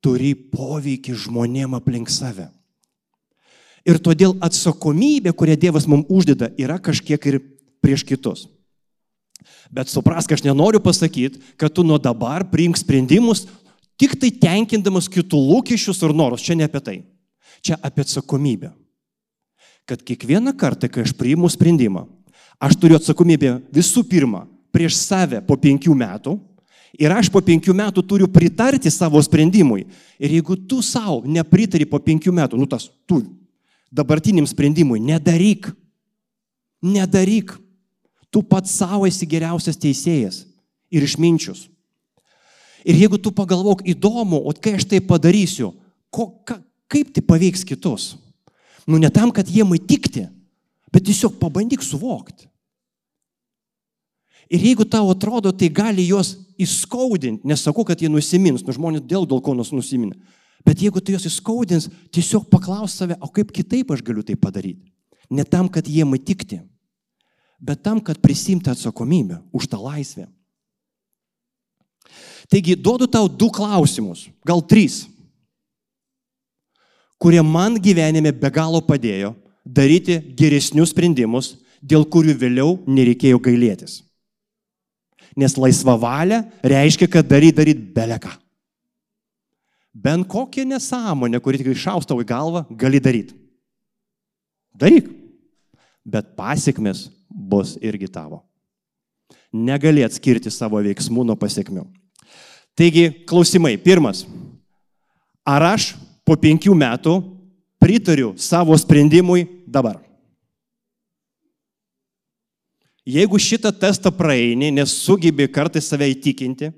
turi 0.00 0.32
poveikį 0.34 1.16
žmonėm 1.26 1.76
aplink 1.76 2.10
save. 2.10 2.48
Ir 3.88 4.00
todėl 4.02 4.34
atsakomybė, 4.44 5.32
kurią 5.32 5.56
Dievas 5.56 5.86
mums 5.88 6.08
uždeda, 6.12 6.50
yra 6.60 6.76
kažkiek 6.82 7.20
ir 7.30 7.38
prieš 7.80 8.04
kitus. 8.04 8.44
Bet 9.72 9.88
suprask, 9.88 10.32
aš 10.32 10.44
nenoriu 10.44 10.82
pasakyti, 10.82 11.40
kad 11.56 11.72
tu 11.72 11.84
nuo 11.86 11.96
dabar 11.98 12.44
priimk 12.50 12.76
sprendimus 12.76 13.46
tik 14.00 14.16
tai 14.20 14.32
tenkindamas 14.32 15.08
kitų 15.12 15.38
lūkesčius 15.38 16.02
ir 16.04 16.14
norus. 16.16 16.44
Čia 16.44 16.58
ne 16.58 16.68
apie 16.68 16.80
tai. 16.84 16.96
Čia 17.64 17.78
apie 17.80 18.04
atsakomybę. 18.04 18.72
Kad 19.88 20.04
kiekvieną 20.06 20.54
kartą, 20.56 20.88
kai 20.92 21.04
aš 21.04 21.14
priimu 21.16 21.48
sprendimą, 21.50 22.06
aš 22.60 22.76
turiu 22.80 22.98
atsakomybę 23.00 23.58
visų 23.72 24.04
pirma 24.08 24.44
prieš 24.74 25.00
save 25.00 25.40
po 25.44 25.56
penkių 25.58 25.96
metų 25.96 26.36
ir 27.00 27.12
aš 27.14 27.30
po 27.32 27.42
penkių 27.44 27.74
metų 27.76 28.04
turiu 28.06 28.28
pritarti 28.30 28.92
savo 28.92 29.20
sprendimui. 29.24 29.86
Ir 30.20 30.36
jeigu 30.36 30.56
tu 30.68 30.82
savo 30.84 31.22
nepritari 31.24 31.88
po 31.88 31.98
penkių 32.02 32.32
metų, 32.34 32.60
nu 32.60 32.68
tas 32.70 32.88
tu 33.08 33.22
dabartiniam 33.90 34.46
sprendimui, 34.46 35.00
nedaryk. 35.00 35.70
Nedaryk. 36.82 37.56
Tu 38.30 38.42
pats 38.46 38.70
savo 38.70 39.08
esi 39.10 39.26
geriausias 39.26 39.78
teisėjas 39.80 40.44
ir 40.90 41.04
išminčius. 41.04 41.66
Ir 42.86 42.96
jeigu 42.96 43.18
tu 43.20 43.32
pagalvok 43.34 43.82
įdomu, 43.90 44.38
o 44.40 44.54
kai 44.56 44.78
aš 44.78 44.86
tai 44.88 45.02
padarysiu, 45.04 45.74
ko, 46.14 46.30
ka, 46.46 46.60
kaip 46.88 47.10
tai 47.12 47.24
paveiks 47.26 47.66
kitus? 47.66 48.14
Nu 48.88 48.98
ne 48.98 49.10
tam, 49.12 49.34
kad 49.34 49.50
jie 49.50 49.66
įtikti, 49.66 50.24
bet 50.92 51.04
tiesiog 51.04 51.36
pabandyk 51.42 51.84
suvokti. 51.84 52.48
Ir 54.50 54.64
jeigu 54.64 54.86
tau 54.88 55.12
atrodo, 55.12 55.52
tai 55.54 55.68
gali 55.70 56.08
juos 56.08 56.34
įskaudinti, 56.58 57.46
nesakau, 57.46 57.84
kad 57.86 58.00
jie 58.00 58.08
nusimins, 58.10 58.64
nu 58.66 58.74
žmonės 58.74 59.04
dėl 59.06 59.28
dėl 59.28 59.42
ko 59.44 59.54
nors 59.54 59.70
nusimina. 59.70 60.16
Bet 60.66 60.82
jeigu 60.82 61.00
tai 61.00 61.14
juos 61.16 61.26
įskaudins, 61.28 61.88
tiesiog 62.12 62.48
paklaus 62.52 62.98
save, 62.98 63.16
o 63.20 63.30
kaip 63.32 63.52
kitaip 63.54 63.92
aš 63.94 64.02
galiu 64.04 64.24
tai 64.26 64.36
padaryti. 64.36 64.92
Ne 65.30 65.44
tam, 65.46 65.68
kad 65.72 65.86
jie 65.86 66.04
įtikti, 66.04 66.60
bet 67.60 67.82
tam, 67.82 68.00
kad 68.00 68.20
prisimti 68.20 68.70
atsakomybę 68.70 69.40
už 69.52 69.68
tą 69.70 69.80
laisvę. 69.80 70.26
Taigi 72.50 72.74
duodu 72.74 73.06
tau 73.06 73.28
du 73.28 73.50
klausimus, 73.50 74.26
gal 74.44 74.60
trys, 74.60 75.04
kurie 77.20 77.42
man 77.42 77.78
gyvenime 77.78 78.32
be 78.32 78.50
galo 78.50 78.80
padėjo 78.82 79.36
daryti 79.64 80.18
geresnius 80.34 80.90
sprendimus, 80.90 81.54
dėl 81.80 82.04
kurių 82.04 82.34
vėliau 82.40 82.78
nereikėjo 82.88 83.38
gailėtis. 83.44 84.00
Nes 85.38 85.54
laisva 85.54 85.94
valia 86.00 86.42
reiškia, 86.66 87.06
kad 87.06 87.28
daryt, 87.28 87.54
daryt 87.56 87.78
beleką. 87.94 88.32
Bent 89.94 90.26
kokią 90.28 90.64
nesąmonę, 90.64 91.40
kuri 91.42 91.58
tik 91.58 91.72
išaustau 91.74 92.20
į 92.22 92.26
galvą, 92.28 92.64
gali 92.70 93.00
daryti. 93.02 93.34
Daryk. 94.74 95.08
Bet 96.06 96.34
pasiekmes 96.38 97.08
bus 97.28 97.74
irgi 97.82 98.08
tavo. 98.08 98.44
Negali 99.52 100.04
atskirti 100.06 100.50
savo 100.50 100.78
veiksmų 100.82 101.24
nuo 101.26 101.36
pasiekmių. 101.36 101.84
Taigi, 102.78 103.10
klausimai. 103.26 103.74
Pirmas. 103.82 104.22
Ar 105.44 105.72
aš 105.74 105.90
po 106.24 106.36
penkių 106.38 106.76
metų 106.78 107.16
pritariu 107.82 108.30
savo 108.38 108.76
sprendimui 108.78 109.42
dabar? 109.66 109.98
Jeigu 113.10 113.40
šitą 113.42 113.72
testą 113.74 114.12
praeini, 114.14 114.70
nes 114.70 114.92
sugebi 115.02 115.48
kartais 115.50 115.88
save 115.90 116.06
įtikinti, 116.12 116.70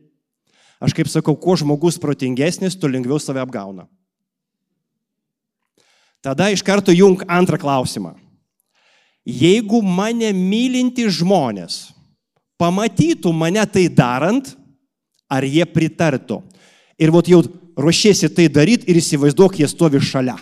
aš 0.82 0.94
kaip 0.96 1.10
sakau, 1.10 1.36
kuo 1.38 1.54
žmogus 1.58 2.00
protingesnis, 2.02 2.74
tu 2.74 2.90
lengviau 2.90 3.20
save 3.22 3.42
apgauna. 3.42 3.86
Tada 6.22 6.50
iš 6.50 6.62
karto 6.62 6.94
jung 6.94 7.22
antrą 7.30 7.58
klausimą. 7.58 8.14
Jeigu 9.26 9.78
mane 9.82 10.32
mylinti 10.34 11.06
žmonės 11.10 11.92
pamatytų 12.58 13.30
mane 13.34 13.62
tai 13.70 13.88
darant, 13.90 14.52
ar 15.30 15.46
jie 15.46 15.64
pritartų. 15.66 16.42
Ir 17.00 17.10
vot 17.14 17.26
jau 17.26 17.40
ruošiesi 17.78 18.30
tai 18.34 18.48
daryti 18.52 18.90
ir 18.90 19.00
įsivaizduok, 19.00 19.58
jie 19.58 19.68
stovi 19.70 20.02
šalia. 20.02 20.36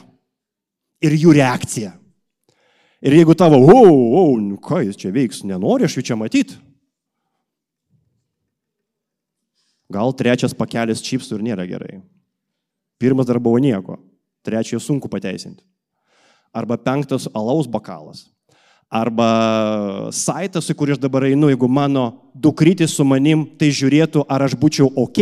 Ir 1.00 1.16
jų 1.16 1.36
reakcija. 1.38 1.94
Ir 3.00 3.16
jeigu 3.16 3.36
tavo, 3.38 3.56
o, 3.64 3.78
o, 4.20 4.24
ką 4.60 4.82
jis 4.84 4.98
čia 5.00 5.12
veiks, 5.14 5.44
nenori 5.48 5.86
aš 5.86 5.96
jų 5.96 6.04
čia 6.10 6.18
matyti. 6.20 6.58
Gal 9.90 10.14
trečias 10.14 10.54
pakelis 10.54 11.02
čipsų 11.02 11.38
ir 11.38 11.46
nėra 11.50 11.66
gerai. 11.66 11.98
Pirmas 13.00 13.26
dar 13.26 13.40
buvo 13.42 13.58
nieko, 13.58 13.98
trečiojo 14.46 14.80
sunku 14.82 15.10
pateisinti. 15.10 15.64
Arba 16.54 16.76
penktas 16.78 17.26
alaus 17.34 17.66
bakalas. 17.70 18.28
Arba 18.90 20.10
saitas, 20.10 20.66
į 20.66 20.74
kurį 20.74 20.96
aš 20.96 21.00
dabar 21.02 21.28
einu, 21.28 21.46
jeigu 21.52 21.68
mano 21.70 22.08
dukrytis 22.34 22.96
su 22.98 23.06
manim 23.06 23.44
tai 23.58 23.70
žiūrėtų, 23.70 24.24
ar 24.26 24.46
aš 24.48 24.56
būčiau 24.58 24.90
ok. 24.98 25.20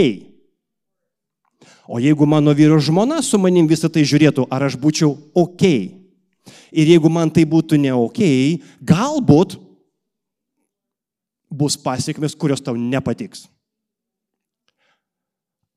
O 1.89 2.01
jeigu 2.01 2.25
mano 2.29 2.53
vyro 2.57 2.81
žmona 2.81 3.21
su 3.25 3.41
manim 3.41 3.69
visą 3.69 3.89
tai 3.93 4.07
žiūrėtų, 4.09 4.49
ar 4.53 4.65
aš 4.69 4.77
būčiau 4.81 5.13
ok. 5.37 5.65
Ir 6.73 6.91
jeigu 6.95 7.13
man 7.13 7.33
tai 7.33 7.45
būtų 7.49 7.77
ne 7.81 7.93
ok, 7.97 8.21
galbūt 8.85 9.57
bus 11.49 11.77
pasiekmes, 11.81 12.37
kurios 12.37 12.65
tau 12.65 12.77
nepatiks. 12.77 13.47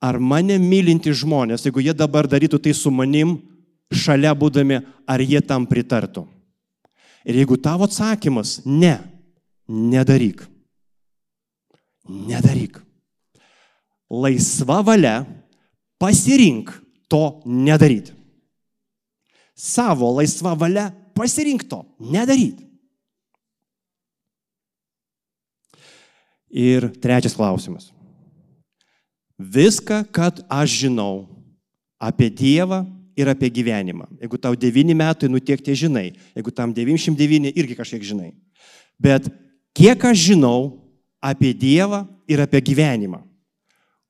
Ar 0.01 0.17
mane 0.17 0.57
mylinti 0.57 1.13
žmonės, 1.13 1.65
jeigu 1.67 1.83
jie 1.85 1.93
dabar 1.93 2.27
darytų 2.29 2.57
tai 2.61 2.73
su 2.73 2.89
manim, 2.93 3.35
šalia 3.93 4.33
būdami, 4.37 4.79
ar 5.05 5.21
jie 5.21 5.41
tam 5.45 5.67
pritartų? 5.69 6.25
Ir 7.27 7.43
jeigu 7.43 7.59
tavo 7.61 7.85
atsakymas 7.85 8.63
ne, 8.65 8.95
nedaryk. 9.69 10.41
Nedaryk. 12.09 12.79
Laisva 14.09 14.81
valia 14.83 15.21
pasirink 16.01 16.73
to 17.07 17.43
nedaryti 17.45 18.17
savo 19.61 20.09
laisvą 20.17 20.55
valią 20.57 20.89
pasirinkto 21.13 21.83
nedaryti. 21.99 22.65
Ir 26.51 26.89
trečias 26.99 27.35
klausimas. 27.37 27.91
Viską, 29.41 30.03
kad 30.13 30.43
aš 30.45 30.85
žinau 30.85 31.25
apie 31.97 32.29
Dievą 32.29 32.85
ir 33.17 33.29
apie 33.29 33.49
gyvenimą. 33.49 34.05
Jeigu 34.21 34.37
tau 34.37 34.55
9 34.55 34.93
metai, 34.93 35.29
nu 35.29 35.41
tiek 35.41 35.61
tie 35.61 35.73
žinai. 35.73 36.13
Jeigu 36.37 36.53
tam 36.53 36.73
99, 36.73 37.53
irgi 37.57 37.77
kažkiek 37.77 38.05
žinai. 38.05 38.31
Bet 39.01 39.25
kiek 39.73 39.97
aš 40.05 40.31
žinau 40.31 40.77
apie 41.21 41.53
Dievą 41.53 42.05
ir 42.29 42.41
apie 42.41 42.61
gyvenimą? 42.61 43.21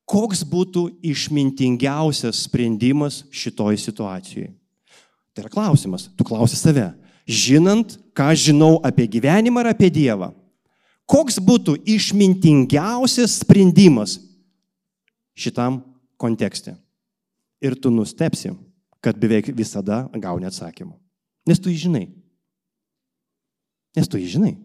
Koks 0.04 0.42
būtų 0.44 0.90
išmintingiausias 1.00 2.44
sprendimas 2.44 3.22
šitoj 3.32 3.78
situacijoje? 3.80 4.50
Tai 5.32 5.46
yra 5.46 5.52
klausimas. 5.52 6.10
Tu 6.12 6.26
klausi 6.26 6.58
save. 6.58 6.90
Žinant, 7.24 7.96
ką 8.12 8.28
žinau 8.36 8.76
apie 8.84 9.06
gyvenimą 9.08 9.62
ir 9.62 9.70
apie 9.70 9.88
Dievą, 9.94 10.32
koks 11.08 11.38
būtų 11.40 11.78
išmintingiausias 11.88 13.38
sprendimas 13.40 14.18
šitam 15.34 15.80
kontekste? 16.20 16.74
Ir 17.62 17.76
tu 17.78 17.92
nustepsi, 17.94 18.52
kad 19.02 19.18
beveik 19.18 19.52
visada 19.54 20.04
gauni 20.14 20.48
atsakymą. 20.48 20.94
Nes 21.46 21.60
tu 21.62 21.70
jį 21.70 21.86
žinai. 21.86 22.04
Nes 23.96 24.08
tu 24.08 24.18
jį 24.18 24.28
žinai. 24.36 24.56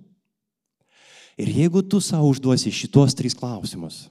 Ir 1.37 1.51
jeigu 1.53 1.83
tu 1.85 2.01
savo 2.01 2.29
užduosi 2.31 2.73
šitos 2.73 3.13
trys 3.17 3.35
klausimus, 3.37 4.07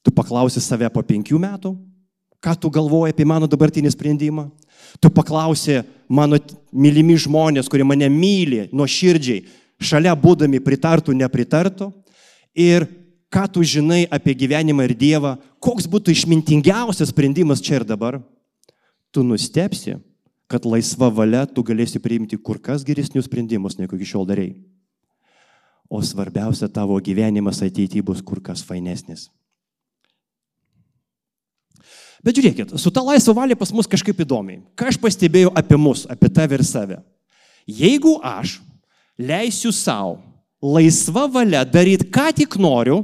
tu 0.00 0.12
paklausi 0.12 0.62
save 0.64 0.88
po 0.92 1.02
penkių 1.04 1.40
metų, 1.40 1.74
ką 2.40 2.54
tu 2.56 2.70
galvoji 2.72 3.12
apie 3.12 3.26
mano 3.28 3.48
dabartinį 3.50 3.92
sprendimą, 3.92 4.48
Tu 4.98 5.10
paklausė 5.12 5.82
mano 6.10 6.38
mylimi 6.72 7.16
žmonės, 7.20 7.68
kurie 7.70 7.86
mane 7.86 8.08
myli 8.12 8.66
nuo 8.72 8.86
širdžiai, 8.88 9.44
šalia 9.80 10.14
būdami 10.18 10.60
pritartų, 10.64 11.14
nepritartų. 11.16 11.90
Ir 12.58 12.86
ką 13.30 13.46
tu 13.54 13.62
žinai 13.62 14.04
apie 14.10 14.34
gyvenimą 14.34 14.88
ir 14.88 14.94
Dievą, 14.98 15.36
koks 15.62 15.86
būtų 15.90 16.12
išmintingiausias 16.12 17.12
sprendimas 17.14 17.62
čia 17.62 17.78
ir 17.78 17.86
dabar, 17.86 18.18
tu 19.14 19.22
nustepsi, 19.22 19.96
kad 20.50 20.66
laisva 20.66 21.10
valia 21.14 21.46
tu 21.46 21.62
galėsi 21.62 22.02
priimti 22.02 22.38
kur 22.38 22.58
kas 22.58 22.82
geresnius 22.86 23.30
sprendimus, 23.30 23.78
negu 23.78 23.94
iki 23.94 24.08
šiol 24.10 24.26
darėjai. 24.26 24.56
O 25.90 26.02
svarbiausia, 26.02 26.68
tavo 26.70 26.98
gyvenimas 27.02 27.62
ateityje 27.62 28.02
bus 28.06 28.22
kur 28.22 28.42
kas 28.42 28.62
fainesnis. 28.66 29.28
Bet 32.20 32.36
žiūrėkit, 32.36 32.74
su 32.76 32.90
ta 32.92 33.02
laisva 33.02 33.32
valia 33.34 33.56
pas 33.56 33.70
mus 33.72 33.88
kažkaip 33.88 34.18
įdomiai. 34.26 34.60
Ką 34.76 34.90
aš 34.90 34.98
pastebėjau 35.00 35.54
apie 35.56 35.78
mus, 35.80 36.04
apie 36.10 36.28
tave 36.28 36.58
ir 36.58 36.64
save. 36.66 36.98
Jeigu 37.64 38.18
aš 38.26 38.58
leisiu 39.18 39.72
savo 39.72 40.18
laisva 40.60 41.24
valia 41.32 41.64
daryti, 41.64 42.10
ką 42.12 42.28
tik 42.36 42.58
noriu, 42.60 43.00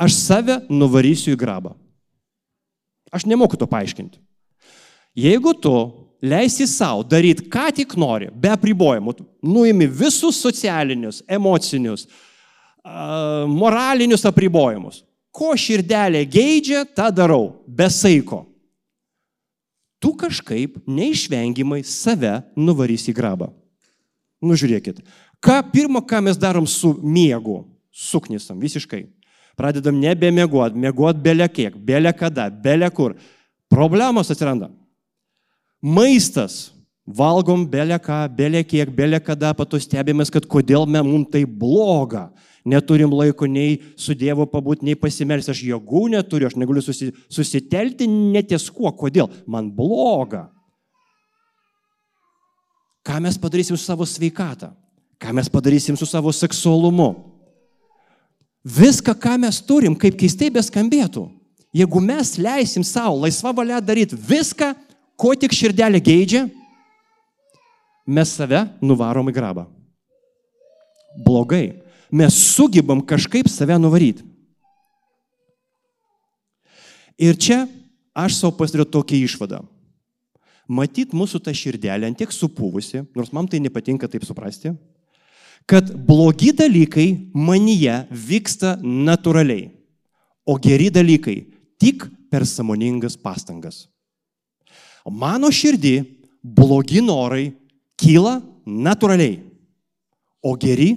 aš 0.00 0.16
save 0.16 0.60
nuvarysiu 0.72 1.34
į 1.34 1.40
grabą. 1.40 1.74
Aš 3.12 3.26
nemoku 3.28 3.58
to 3.58 3.66
paaiškinti. 3.68 4.20
Jeigu 5.18 5.52
tu 5.58 5.74
leisi 6.22 6.66
savo 6.70 7.02
daryti, 7.02 7.48
ką 7.50 7.68
tik 7.74 7.96
nori, 7.98 8.30
be 8.30 8.52
apribojimų, 8.54 9.16
nuimi 9.42 9.88
visus 9.90 10.38
socialinius, 10.40 11.22
emocinius, 11.28 12.06
moralinius 13.50 14.24
apribojimus, 14.28 15.02
ko 15.34 15.52
širdelė 15.58 16.22
geidžia, 16.28 16.84
tą 16.84 17.10
darau, 17.14 17.60
be 17.66 17.88
saiko. 17.90 18.44
Tu 20.00 20.14
kažkaip 20.16 20.78
neišvengiamai 20.88 21.82
save 21.84 22.38
nuvarys 22.56 23.04
į 23.10 23.16
grabą. 23.16 23.50
Nužiūrėkit, 24.40 25.02
ką 25.44 25.58
pirmą, 25.74 26.00
ką 26.00 26.22
mes 26.24 26.38
darom 26.40 26.64
su 26.64 26.94
miegu, 27.04 27.66
suknisam 27.92 28.60
visiškai. 28.62 29.04
Pradedam 29.58 29.96
nebemiegot, 30.00 30.74
miegot 30.74 31.18
belė 31.22 31.48
kiek, 31.52 31.76
belė 31.76 32.12
kada, 32.16 32.48
belė 32.50 32.90
kur. 32.94 33.16
Problemos 33.70 34.30
atsiranda. 34.30 34.70
Maistas. 35.80 36.70
Valgom 37.10 37.64
belė 37.66 37.96
ką, 37.98 38.22
belė 38.36 38.60
kiek, 38.62 38.90
belė 38.94 39.18
kada, 39.24 39.50
pato 39.56 39.78
stebėmės, 39.80 40.30
kad 40.30 40.44
kodėl 40.46 40.84
mums 40.86 41.26
tai 41.32 41.42
bloga 41.42 42.28
neturim 42.64 43.12
laiko 43.12 43.46
nei 43.48 43.80
su 43.96 44.14
Dievu 44.14 44.46
pabūti, 44.50 44.84
nei 44.84 44.98
pasimelsti, 44.98 45.52
aš 45.52 45.62
jėgų 45.64 46.04
neturiu, 46.14 46.48
aš 46.50 46.56
negaliu 46.60 46.82
susi, 46.84 47.10
susitelti 47.32 48.08
neties 48.08 48.68
kuo, 48.72 48.92
kodėl, 48.92 49.30
man 49.48 49.70
bloga. 49.72 50.48
Ką 53.06 53.16
mes 53.24 53.38
padarysim 53.40 53.78
su 53.78 53.84
savo 53.84 54.04
sveikata? 54.04 54.74
Ką 55.20 55.32
mes 55.36 55.48
padarysim 55.52 55.96
su 55.96 56.08
savo 56.08 56.32
seksualumu? 56.36 57.10
Viską, 58.64 59.14
ką 59.16 59.38
mes 59.40 59.60
turim, 59.64 59.94
kaip 59.96 60.18
keistai 60.20 60.50
beskambėtų, 60.52 61.24
jeigu 61.72 62.00
mes 62.04 62.34
leisim 62.36 62.84
savo 62.84 63.22
laisvą 63.22 63.54
valią 63.56 63.78
daryti 63.80 64.18
viską, 64.18 64.74
ko 65.16 65.32
tik 65.32 65.54
širdelė 65.56 66.00
geidžia, 66.04 66.44
mes 68.04 68.32
save 68.36 68.66
nuvarom 68.84 69.30
į 69.30 69.36
grabą. 69.36 69.64
Blogai 71.24 71.80
mes 72.12 72.36
sugebam 72.54 73.00
kažkaip 73.00 73.48
save 73.48 73.78
nuvaryti. 73.80 74.26
Ir 77.20 77.36
čia 77.36 77.64
aš 78.16 78.38
savo 78.40 78.54
pasidariau 78.56 78.88
tokią 78.88 79.18
išvadą. 79.24 79.60
Matyt, 80.70 81.16
mūsų 81.16 81.40
ta 81.42 81.52
širdelė 81.56 82.06
antiek 82.06 82.30
supūvusi, 82.32 83.02
nors 83.16 83.32
man 83.34 83.48
tai 83.50 83.58
nepatinka 83.58 84.06
taip 84.08 84.22
suprasti, 84.24 84.70
kad 85.68 85.92
blogi 86.06 86.52
dalykai 86.56 87.08
manyje 87.34 87.96
vyksta 88.10 88.76
natūraliai, 88.82 89.70
o 90.46 90.56
geri 90.58 90.90
dalykai 90.90 91.38
tik 91.80 92.06
per 92.30 92.46
samoningas 92.46 93.16
pastangas. 93.18 93.86
Mano 95.10 95.50
širdį 95.50 95.94
blogi 96.42 97.00
norai 97.02 97.50
kyla 98.00 98.38
natūraliai, 98.66 99.40
o 100.42 100.54
geri 100.56 100.92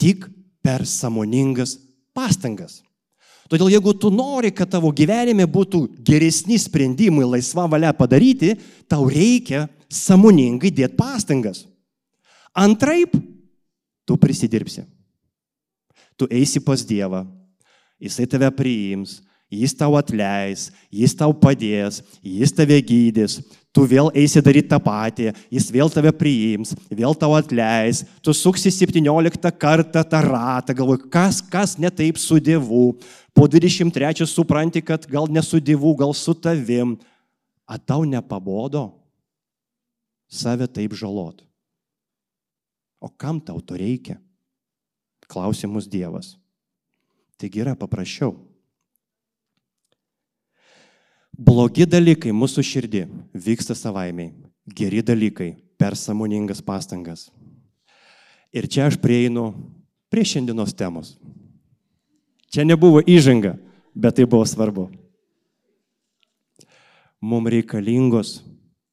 tik 0.00 0.26
per 0.62 0.86
samoningas 0.86 1.76
pastangas. 2.14 2.80
Todėl 3.52 3.68
jeigu 3.74 3.92
tu 4.00 4.08
nori, 4.08 4.48
kad 4.54 4.70
tavo 4.72 4.88
gyvenime 4.96 5.44
būtų 5.44 5.82
geresni 6.00 6.56
sprendimai 6.56 7.26
laisva 7.34 7.66
valia 7.68 7.90
padaryti, 7.92 8.54
tau 8.88 9.10
reikia 9.12 9.66
samoningai 9.92 10.70
dėti 10.72 10.96
pastangas. 10.96 11.66
Antraip, 12.56 13.12
tu 14.06 14.16
prisidirbsi. 14.18 14.84
Tu 16.16 16.28
eisi 16.30 16.60
pas 16.60 16.84
Dievą, 16.84 17.24
Jisai 18.02 18.26
tave 18.26 18.50
priims, 18.50 19.20
Jis 19.52 19.74
tau 19.76 19.98
atleis, 20.00 20.70
Jis 20.88 21.12
tau 21.12 21.34
padės, 21.36 22.00
Jis 22.24 22.54
tave 22.56 22.78
gydys, 22.80 23.36
tu 23.68 23.84
vėl 23.84 24.08
eisi 24.16 24.40
daryti 24.40 24.70
tą 24.70 24.78
patį, 24.80 25.28
Jis 25.52 25.68
vėl 25.72 25.92
tave 25.92 26.08
priims, 26.16 26.72
vėl 26.88 27.12
tau 27.14 27.36
atleis, 27.36 28.00
tu 28.24 28.32
suksi 28.32 28.72
17 28.72 29.52
kartą 29.60 30.04
tą 30.08 30.22
ratą, 30.24 30.72
galvoji, 30.78 31.04
kas, 31.12 31.42
kas 31.44 31.76
ne 31.76 31.92
taip 31.92 32.16
su 32.16 32.40
Dievu, 32.40 32.96
po 33.36 33.44
23 33.48 34.24
supranti, 34.26 34.80
kad 34.80 35.04
gal 35.08 35.28
ne 35.28 35.44
su 35.44 35.60
Dievu, 35.60 35.92
gal 36.00 36.16
su 36.16 36.34
tavim. 36.34 36.96
A 37.68 37.78
tau 37.78 38.02
nepabodo 38.04 38.90
save 40.32 40.66
taip 40.66 40.96
žalot. 40.96 41.44
O 43.02 43.10
kam 43.10 43.40
tau 43.42 43.58
to 43.58 43.74
reikia? 43.74 44.20
Klausimus 45.26 45.88
Dievas. 45.90 46.36
Taigi 47.34 47.64
yra 47.64 47.74
paprasčiau. 47.74 48.36
Blogi 51.34 51.82
dalykai 51.88 52.30
mūsų 52.30 52.62
širdį 52.62 53.00
vyksta 53.34 53.74
savaimiai, 53.74 54.30
geri 54.68 55.00
dalykai 55.02 55.48
per 55.80 55.96
samoningas 55.98 56.60
pastangas. 56.62 57.30
Ir 58.54 58.68
čia 58.70 58.86
aš 58.86 59.00
prieinu 59.02 59.48
prie 60.12 60.22
šiandienos 60.28 60.76
temos. 60.76 61.16
Čia 62.52 62.68
nebuvo 62.68 63.00
įžanga, 63.02 63.56
bet 63.96 64.20
tai 64.20 64.28
buvo 64.28 64.44
svarbu. 64.46 64.90
Mums 67.18 67.50
reikalingos, 67.56 68.30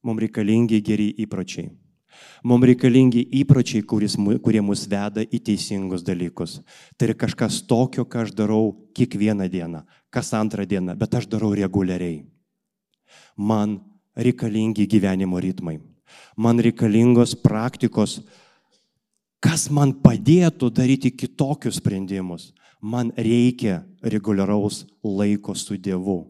mums 0.02 0.24
reikalingi 0.24 0.80
geri 0.82 1.12
įpročiai. 1.22 1.68
Mums 2.44 2.66
reikalingi 2.70 3.22
įpročiai, 3.42 3.84
kuris, 3.86 4.16
kurie 4.44 4.62
mus 4.64 4.86
veda 4.90 5.22
į 5.22 5.40
teisingus 5.44 6.04
dalykus. 6.06 6.58
Tai 6.96 7.10
yra 7.10 7.16
kažkas 7.18 7.60
tokio, 7.68 8.06
ką 8.08 8.24
aš 8.24 8.32
darau 8.36 8.72
kiekvieną 8.96 9.48
dieną, 9.52 9.84
kas 10.12 10.32
antrą 10.36 10.66
dieną, 10.68 10.96
bet 10.98 11.14
aš 11.14 11.28
darau 11.30 11.52
reguliariai. 11.56 12.24
Man 13.36 13.78
reikalingi 14.16 14.88
gyvenimo 14.88 15.40
ritmai. 15.40 15.78
Man 16.36 16.58
reikalingos 16.58 17.36
praktikos, 17.38 18.20
kas 19.40 19.68
man 19.70 19.94
padėtų 20.02 20.72
daryti 20.74 21.12
kitokius 21.14 21.78
sprendimus. 21.78 22.50
Man 22.80 23.12
reikia 23.12 23.82
reguliaraus 24.00 24.86
laiko 25.04 25.54
su 25.54 25.76
Dievu 25.76 26.29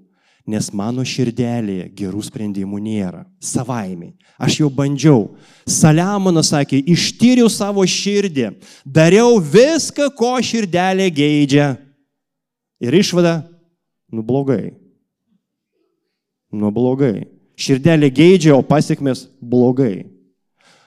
nes 0.50 0.70
mano 0.74 1.04
širdelėje 1.06 1.86
gerų 1.96 2.22
sprendimų 2.26 2.80
nėra. 2.82 3.22
Savaimiai. 3.42 4.12
Aš 4.40 4.60
jau 4.62 4.70
bandžiau. 4.72 5.28
Saliamonas 5.68 6.50
sakė, 6.50 6.80
ištyriau 6.90 7.50
savo 7.52 7.84
širdį, 7.86 8.50
dariau 8.84 9.38
viską, 9.38 10.10
ko 10.16 10.34
širdelė 10.42 11.10
geidžia. 11.14 11.74
Ir 12.80 12.96
išvada, 12.96 13.42
nu 14.10 14.24
blogai. 14.26 14.72
Nu 16.50 16.72
blogai. 16.74 17.28
Širdelė 17.60 18.08
geidžia, 18.10 18.56
o 18.56 18.64
pasiekmes 18.64 19.28
blogai. 19.38 20.08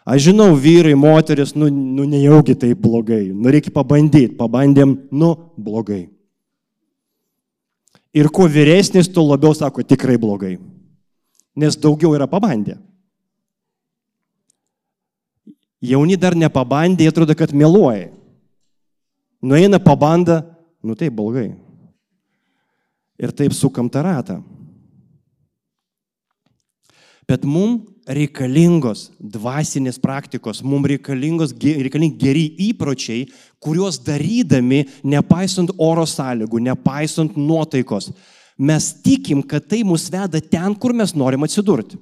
Aš 0.03 0.27
žinau, 0.27 0.51
vyrai, 0.59 0.97
moteris, 0.99 1.53
nu, 1.55 1.69
nu 1.69 2.03
nejaugi 2.03 2.57
tai 2.59 2.73
blogai. 2.75 3.29
Nu 3.31 3.53
reikia 3.53 3.71
pabandyti. 3.71 4.33
Pabandėm, 4.35 4.97
nu 5.15 5.29
blogai. 5.55 6.09
Ir 8.13 8.29
kuo 8.29 8.45
vyresnis, 8.45 9.09
tuo 9.09 9.25
labiau 9.25 9.55
sako 9.57 9.81
tikrai 9.81 10.19
blogai. 10.21 10.57
Nes 11.57 11.77
daugiau 11.77 12.13
yra 12.13 12.27
pabandę. 12.29 12.77
Jauni 15.83 16.15
dar 16.15 16.37
nepabandė, 16.37 17.09
atrodo, 17.09 17.35
kad 17.35 17.51
meluoja. 17.51 18.07
Nueina 19.43 19.81
pabanda, 19.83 20.39
nu 20.79 20.95
tai 20.95 21.09
blogai. 21.11 21.49
Ir 23.19 23.33
taip 23.35 23.51
sukam 23.51 23.89
tą 23.91 24.05
ratą. 24.05 24.37
Bet 27.29 27.45
mums 27.47 27.89
reikalingos 28.09 29.07
dvasinės 29.19 29.99
praktikos, 30.01 30.59
mums 30.65 30.89
reikalingos, 30.91 31.53
reikalingi 31.55 32.19
geri 32.19 32.45
įpročiai, 32.69 33.27
kuriuos 33.63 34.01
darydami, 34.03 34.83
nepaisant 35.07 35.71
oro 35.79 36.03
sąlygų, 36.09 36.59
nepaisant 36.67 37.37
nuotaikos, 37.39 38.11
mes 38.59 38.89
tikim, 39.05 39.43
kad 39.43 39.69
tai 39.69 39.83
mus 39.87 40.09
veda 40.11 40.41
ten, 40.41 40.75
kur 40.75 40.91
mes 40.93 41.15
norim 41.15 41.47
atsidurti. 41.47 41.99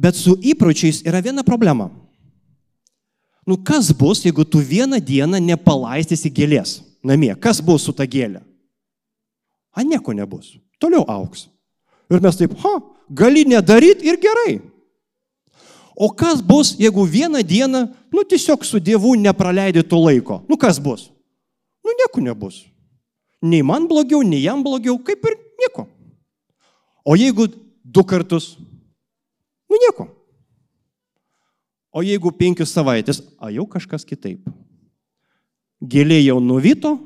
Bet 0.00 0.16
su 0.16 0.36
įpročiais 0.36 1.02
yra 1.08 1.20
viena 1.24 1.44
problema. 1.44 1.90
Nu 3.48 3.56
kas 3.56 3.90
bus, 3.96 4.22
jeigu 4.24 4.44
tu 4.44 4.60
vieną 4.60 5.00
dieną 5.00 5.40
nepalaistysi 5.42 6.30
gėlės 6.32 6.78
namie? 7.04 7.32
Kas 7.40 7.60
bus 7.64 7.88
su 7.88 7.92
ta 7.96 8.04
gėlė? 8.08 8.42
A 9.72 9.84
nieko 9.86 10.12
nebus. 10.16 10.54
Toliau 10.80 11.04
auks. 11.08 11.48
Ir 12.10 12.22
mes 12.22 12.36
taip, 12.36 12.56
ha, 12.64 12.74
gali 13.10 13.44
nedaryti 13.46 14.08
ir 14.10 14.18
gerai. 14.20 14.58
O 15.94 16.08
kas 16.16 16.40
bus, 16.42 16.72
jeigu 16.80 17.04
vieną 17.04 17.42
dieną, 17.44 17.84
nu 18.12 18.24
tiesiog 18.24 18.64
su 18.64 18.80
Dievu 18.80 19.14
nepraleidai 19.14 19.84
to 19.84 19.98
laiko? 20.00 20.40
Nu 20.48 20.56
kas 20.56 20.78
bus? 20.80 21.10
Nu 21.84 21.92
nieko 21.92 22.22
nebus. 22.24 22.64
Nei 23.42 23.62
man 23.62 23.86
blogiau, 23.88 24.22
nei 24.22 24.42
jam 24.42 24.62
blogiau, 24.64 24.98
kaip 25.04 25.24
ir 25.28 25.36
nieko. 25.60 25.86
O 27.04 27.16
jeigu 27.16 27.46
du 27.84 28.04
kartus? 28.04 28.56
Nu 29.68 29.76
nieko. 29.76 30.08
O 31.92 32.02
jeigu 32.06 32.32
penkias 32.32 32.72
savaitės, 32.72 33.22
a 33.38 33.50
jau 33.50 33.66
kažkas 33.68 34.06
kitaip. 34.06 34.40
Gėlė 35.80 36.20
jau 36.22 36.38
nuvyto, 36.40 36.98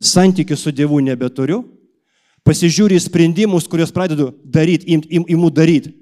santykių 0.00 0.56
su 0.56 0.72
Dievu 0.72 1.00
nebeturiu, 1.04 1.62
pasižiūri 2.46 2.98
sprendimus, 3.02 3.66
kuriuos 3.70 3.92
pradedu 3.94 4.30
daryti, 4.44 4.86
im, 4.94 5.02
im, 5.10 5.26
imu 5.36 5.50
daryti, 5.50 5.92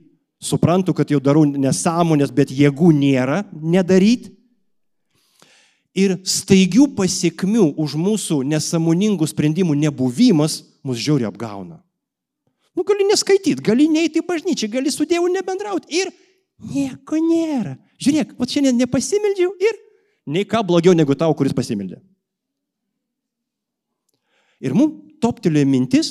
suprantu, 0.45 0.92
kad 0.97 1.11
jau 1.11 1.20
darau 1.22 1.45
nesąmonės, 1.49 2.32
bet 2.34 2.53
jėgų 2.53 2.92
nėra 2.97 3.42
nedaryti. 3.53 4.34
Ir 5.95 6.16
staigių 6.26 6.88
pasiekmių 6.99 7.68
už 7.78 7.95
mūsų 7.95 8.40
nesąmoningų 8.51 9.28
sprendimų 9.30 9.76
nebuvimas 9.78 10.59
mus 10.82 10.99
žiauri 10.99 11.26
apgauna. 11.28 11.78
Nu, 12.74 12.82
gali 12.82 13.07
neskaityti, 13.07 13.62
gali 13.62 13.86
neiti 13.86 14.18
į 14.18 14.26
bažnyčią, 14.26 14.68
gali 14.72 14.90
su 14.90 15.07
Dievu 15.07 15.28
nebendrauti 15.30 15.95
ir 15.95 16.11
nieko 16.59 17.20
nėra. 17.22 17.76
Žiūrėk, 18.03 18.34
va 18.34 18.49
šiandien 18.51 18.80
nepasimeldžiau 18.82 19.55
ir 19.62 19.78
nei 20.26 20.42
ką 20.49 20.64
blogiau 20.66 20.97
negu 20.99 21.14
tau, 21.14 21.30
kuris 21.38 21.55
pasimeldė. 21.55 22.01
Ir 24.64 24.74
mums 24.74 25.14
toptelėjo 25.22 25.68
mintis, 25.70 26.11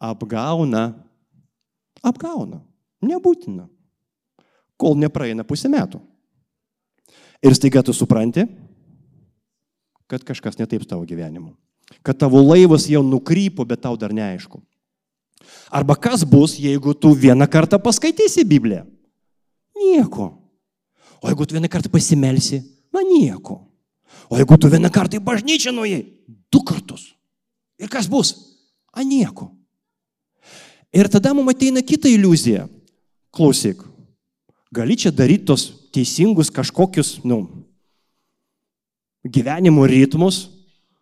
apgauna, 0.00 0.94
apgauna, 2.02 2.62
nebūtina, 3.04 3.68
kol 4.80 4.96
nepraeina 4.96 5.44
pusę 5.44 5.68
metų. 5.70 6.00
Ir 7.44 7.56
staiga 7.56 7.82
tu 7.84 7.92
supranti, 7.96 8.44
kad 10.10 10.24
kažkas 10.26 10.58
netaip 10.60 10.84
tavo 10.88 11.06
gyvenimu. 11.08 11.54
Kad 12.06 12.18
tavo 12.20 12.40
laivas 12.42 12.86
jau 12.88 13.02
nukrypo, 13.04 13.64
bet 13.66 13.82
tau 13.84 13.96
dar 13.98 14.12
neaišku. 14.14 14.60
Arba 15.72 15.96
kas 15.96 16.24
bus, 16.28 16.56
jeigu 16.60 16.94
tu 16.94 17.12
vieną 17.16 17.46
kartą 17.50 17.78
paskaitysi 17.80 18.44
Bibliją? 18.44 18.84
Nieko. 19.76 20.36
O 21.20 21.28
jeigu 21.28 21.46
tu 21.46 21.56
vieną 21.56 21.68
kartą 21.68 21.90
pasimelsi? 21.90 22.62
Na 22.92 23.02
nieko. 23.02 23.66
O 24.28 24.36
jeigu 24.36 24.58
tu 24.58 24.68
vieną 24.68 24.90
kartą 24.92 25.18
į 25.18 25.24
bažnyčią 25.24 25.72
nuėjai? 25.74 26.04
Du 26.52 26.62
kartus. 26.66 27.14
Ir 27.80 27.88
kas 27.88 28.08
bus? 28.10 28.34
A 28.92 29.02
nieko. 29.06 29.50
Ir 30.90 31.08
tada 31.08 31.34
mums 31.34 31.54
ateina 31.54 31.82
kita 31.82 32.10
iliuzija. 32.10 32.66
Klausyk, 33.30 33.82
gali 34.74 34.96
čia 34.98 35.12
daryti 35.14 35.46
tos 35.46 35.68
teisingus 35.94 36.50
kažkokius, 36.50 37.20
nu, 37.22 37.44
gyvenimo 39.22 39.86
ritmus, 39.86 40.48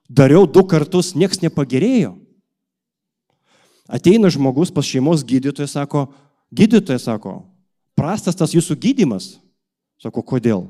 dariau 0.08 0.44
du 0.44 0.64
kartus, 0.68 1.14
nieks 1.16 1.40
nepagerėjo. 1.40 2.16
Ateina 3.88 4.28
žmogus 4.28 4.72
pas 4.74 4.84
šeimos 4.84 5.24
gydytoją, 5.24 5.68
sako, 5.72 6.08
gydytojas 6.52 7.06
sako, 7.08 7.38
prastas 7.96 8.36
tas 8.36 8.52
jūsų 8.52 8.76
gydimas. 8.76 9.38
Sako, 9.98 10.22
kodėl? 10.22 10.66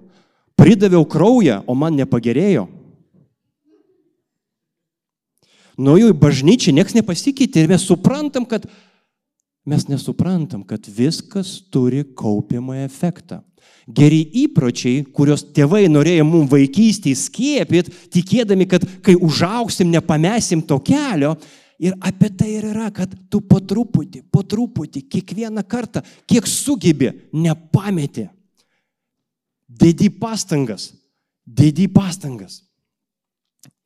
Pridaviau 0.59 1.03
kraują, 1.07 1.61
o 1.67 1.75
man 1.75 1.99
nepagerėjo. 1.99 2.69
Nuėjau 5.79 6.11
į 6.11 6.19
bažnyčią, 6.19 6.73
nieks 6.75 6.97
nepasikeitė 6.97 7.63
ir 7.63 7.71
mes 7.71 7.85
suprantam, 7.87 8.47
kad 8.47 8.65
mes 9.69 9.85
nesuprantam, 9.91 10.65
kad 10.67 10.87
viskas 10.89 11.59
turi 11.73 12.03
kaupiamą 12.17 12.79
efektą. 12.85 13.43
Geri 13.89 14.21
įpročiai, 14.45 15.05
kuriuos 15.17 15.47
tėvai 15.57 15.87
norėjo 15.89 16.27
mums 16.29 16.51
vaikystėje 16.53 17.21
skiepyti, 17.23 17.95
tikėdami, 18.13 18.67
kad 18.69 18.85
kai 19.05 19.17
užauksim, 19.17 19.89
nepamesim 19.93 20.65
to 20.65 20.77
kelio. 20.85 21.35
Ir 21.79 21.95
apie 22.03 22.29
tai 22.35 22.51
ir 22.57 22.67
yra, 22.73 22.89
kad 22.91 23.13
tu 23.31 23.39
po 23.47 23.61
truputį, 23.63 24.25
po 24.35 24.43
truputį, 24.43 25.05
kiekvieną 25.13 25.63
kartą, 25.63 26.03
kiek 26.27 26.49
sugebi, 26.51 27.13
nepameti. 27.31 28.27
Dedi 29.69 30.09
pastangas, 30.11 30.89
Dėdy 31.49 31.87
pastangas. 31.89 32.63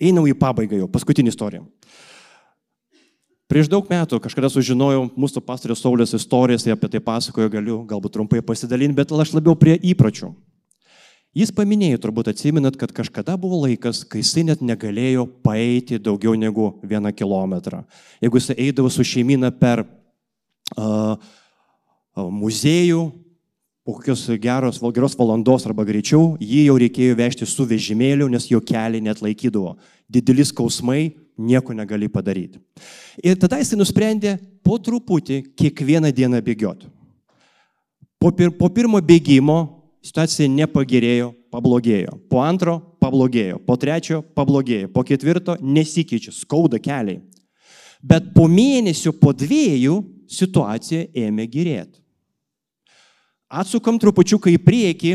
Einau 0.02 0.24
į 0.26 0.34
pabaigą 0.38 0.80
jau, 0.80 0.88
paskutinį 0.90 1.30
istoriją. 1.30 1.62
Prieš 3.52 3.68
daug 3.68 3.84
metų 3.84 4.16
kažkada 4.24 4.48
sužinojau 4.48 5.10
mūsų 5.12 5.42
pastorius 5.44 5.82
Saulės 5.84 6.14
istorijas, 6.16 6.64
apie 6.72 6.88
tai 6.88 7.02
pasakoju, 7.04 7.50
galiu 7.52 7.74
galbūt 7.84 8.14
trumpai 8.14 8.40
pasidalinti, 8.40 8.96
bet 8.96 9.10
aš 9.12 9.34
labiau 9.36 9.52
prie 9.60 9.74
įpročių. 9.92 10.30
Jis 11.36 11.52
paminėjo, 11.52 11.98
turbūt 12.00 12.30
atsiminat, 12.32 12.78
kad 12.80 12.94
kažkada 12.96 13.36
buvo 13.36 13.58
laikas, 13.66 14.06
kai 14.08 14.22
jisai 14.22 14.46
net 14.48 14.64
negalėjo 14.64 15.26
paeiti 15.44 16.00
daugiau 16.00 16.32
negu 16.32 16.70
vieną 16.80 17.12
kilometrą. 17.12 17.82
Jeigu 18.24 18.40
jisai 18.40 18.56
eidavo 18.70 18.88
su 18.88 19.04
šeimina 19.04 19.52
per 19.52 19.84
uh, 19.84 21.20
muziejų, 22.16 23.04
po 23.84 23.98
kokios 23.98 24.24
geros, 24.40 24.80
geros 24.96 25.18
valandos 25.20 25.68
arba 25.68 25.84
greičiau, 25.84 26.38
jį 26.40 26.70
jau 26.70 26.78
reikėjo 26.80 27.20
vežti 27.20 27.44
su 27.44 27.68
vežimėliu, 27.68 28.32
nes 28.32 28.48
jo 28.48 28.64
keliai 28.64 29.04
net 29.04 29.20
laikydavo. 29.20 29.74
Didelis 30.08 30.54
skausmai, 30.54 31.10
nieko 31.38 31.74
negali 31.74 32.08
padaryti. 32.08 32.60
Ir 33.22 33.38
tada 33.40 33.58
jisai 33.60 33.78
nusprendė 33.80 34.36
po 34.64 34.78
truputį 34.78 35.42
kiekvieną 35.58 36.12
dieną 36.14 36.40
bėgioti. 36.44 36.88
Po, 38.22 38.30
pir, 38.30 38.52
po 38.54 38.68
pirmo 38.70 39.00
bėgimo 39.02 39.58
situacija 40.04 40.50
nepagerėjo, 40.50 41.32
pablogėjo. 41.52 42.16
Po 42.30 42.42
antro 42.42 42.78
pablogėjo, 43.02 43.58
po 43.66 43.76
trečio 43.76 44.20
pablogėjo, 44.36 44.90
po 44.94 45.04
ketvirto 45.06 45.56
nesikeičia, 45.60 46.34
skauda 46.34 46.80
keliai. 46.82 47.20
Bet 48.02 48.32
po 48.34 48.48
mėnesio, 48.50 49.12
po 49.14 49.30
dviejų 49.34 50.00
situacija 50.30 51.10
ėmė 51.26 51.46
gerėti. 51.50 52.00
Atsukam 53.52 53.98
trupučiuką 54.00 54.50
į 54.54 54.58
priekį, 54.64 55.12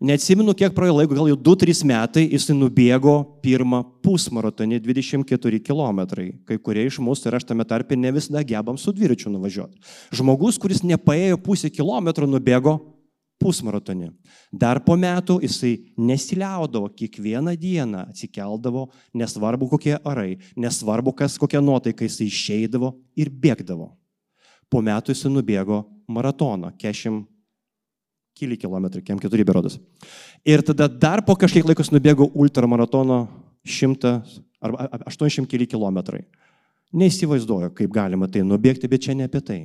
neatsimenu, 0.00 0.54
kiek 0.58 0.74
praėjo 0.76 0.98
laiko, 1.00 1.16
gal 1.16 1.30
jau 1.30 1.38
2-3 1.48 1.82
metai, 1.88 2.24
jisai 2.30 2.56
nubėgo 2.56 3.16
pirmą 3.42 3.82
pusmaratonį 4.04 4.80
24 4.84 5.62
km. 5.64 6.04
Kai 6.48 6.58
kurie 6.62 6.86
iš 6.88 7.00
mūsų 7.02 7.30
ir 7.30 7.38
aš 7.38 7.48
tame 7.48 7.66
tarpe 7.68 7.98
ne 7.98 8.12
visada 8.14 8.44
gebam 8.46 8.78
su 8.78 8.94
dviračiu 8.94 9.32
nuvažiuoti. 9.34 9.80
Žmogus, 10.14 10.60
kuris 10.60 10.84
nepaėjo 10.86 11.40
pusę 11.42 11.70
kilometro, 11.74 12.28
nubėgo 12.30 12.78
pusmaratonį. 13.38 14.10
Dar 14.50 14.80
po 14.82 14.96
metų 14.98 15.38
jisai 15.44 15.76
nesiliaudavo, 15.98 16.90
kiekvieną 16.98 17.54
dieną 17.58 18.08
atsikeldavo, 18.10 18.88
nesvarbu 19.14 19.70
kokie 19.74 19.96
arai, 20.02 20.38
nesvarbu 20.58 21.14
kas 21.18 21.38
kokia 21.38 21.62
nuotaika, 21.62 22.06
jisai 22.06 22.28
išeidavo 22.30 22.96
ir 23.18 23.30
bėgdavo. 23.30 23.92
Po 24.68 24.82
metų 24.84 25.14
jisai 25.14 25.32
nubėgo 25.32 25.84
maratoną, 26.10 26.74
40 26.80 27.24
keli 28.38 28.58
kilometrai, 28.60 29.02
kiem 29.04 29.18
keturi 29.20 29.46
berodas. 29.46 29.78
Ir 30.46 30.62
tada 30.66 30.88
dar 30.88 31.24
po 31.26 31.36
kažkiek 31.38 31.66
laikos 31.66 31.90
nubėgau 31.94 32.30
ultramaratono 32.34 33.26
100 33.66 34.14
arba 34.62 34.88
800 35.10 35.46
keli 35.50 35.66
kilometrai. 35.70 36.22
Neįsivaizduoju, 36.96 37.74
kaip 37.76 37.92
galima 37.92 38.30
tai 38.32 38.44
nubėgti, 38.46 38.88
bet 38.88 39.04
čia 39.04 39.16
ne 39.16 39.26
apie 39.28 39.42
tai. 39.44 39.58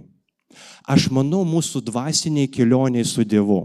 Aš 0.85 1.07
manau, 1.13 1.41
mūsų 1.47 1.81
dvasiniai 1.87 2.49
kelioniai 2.51 3.05
su 3.07 3.23
Dievu. 3.25 3.61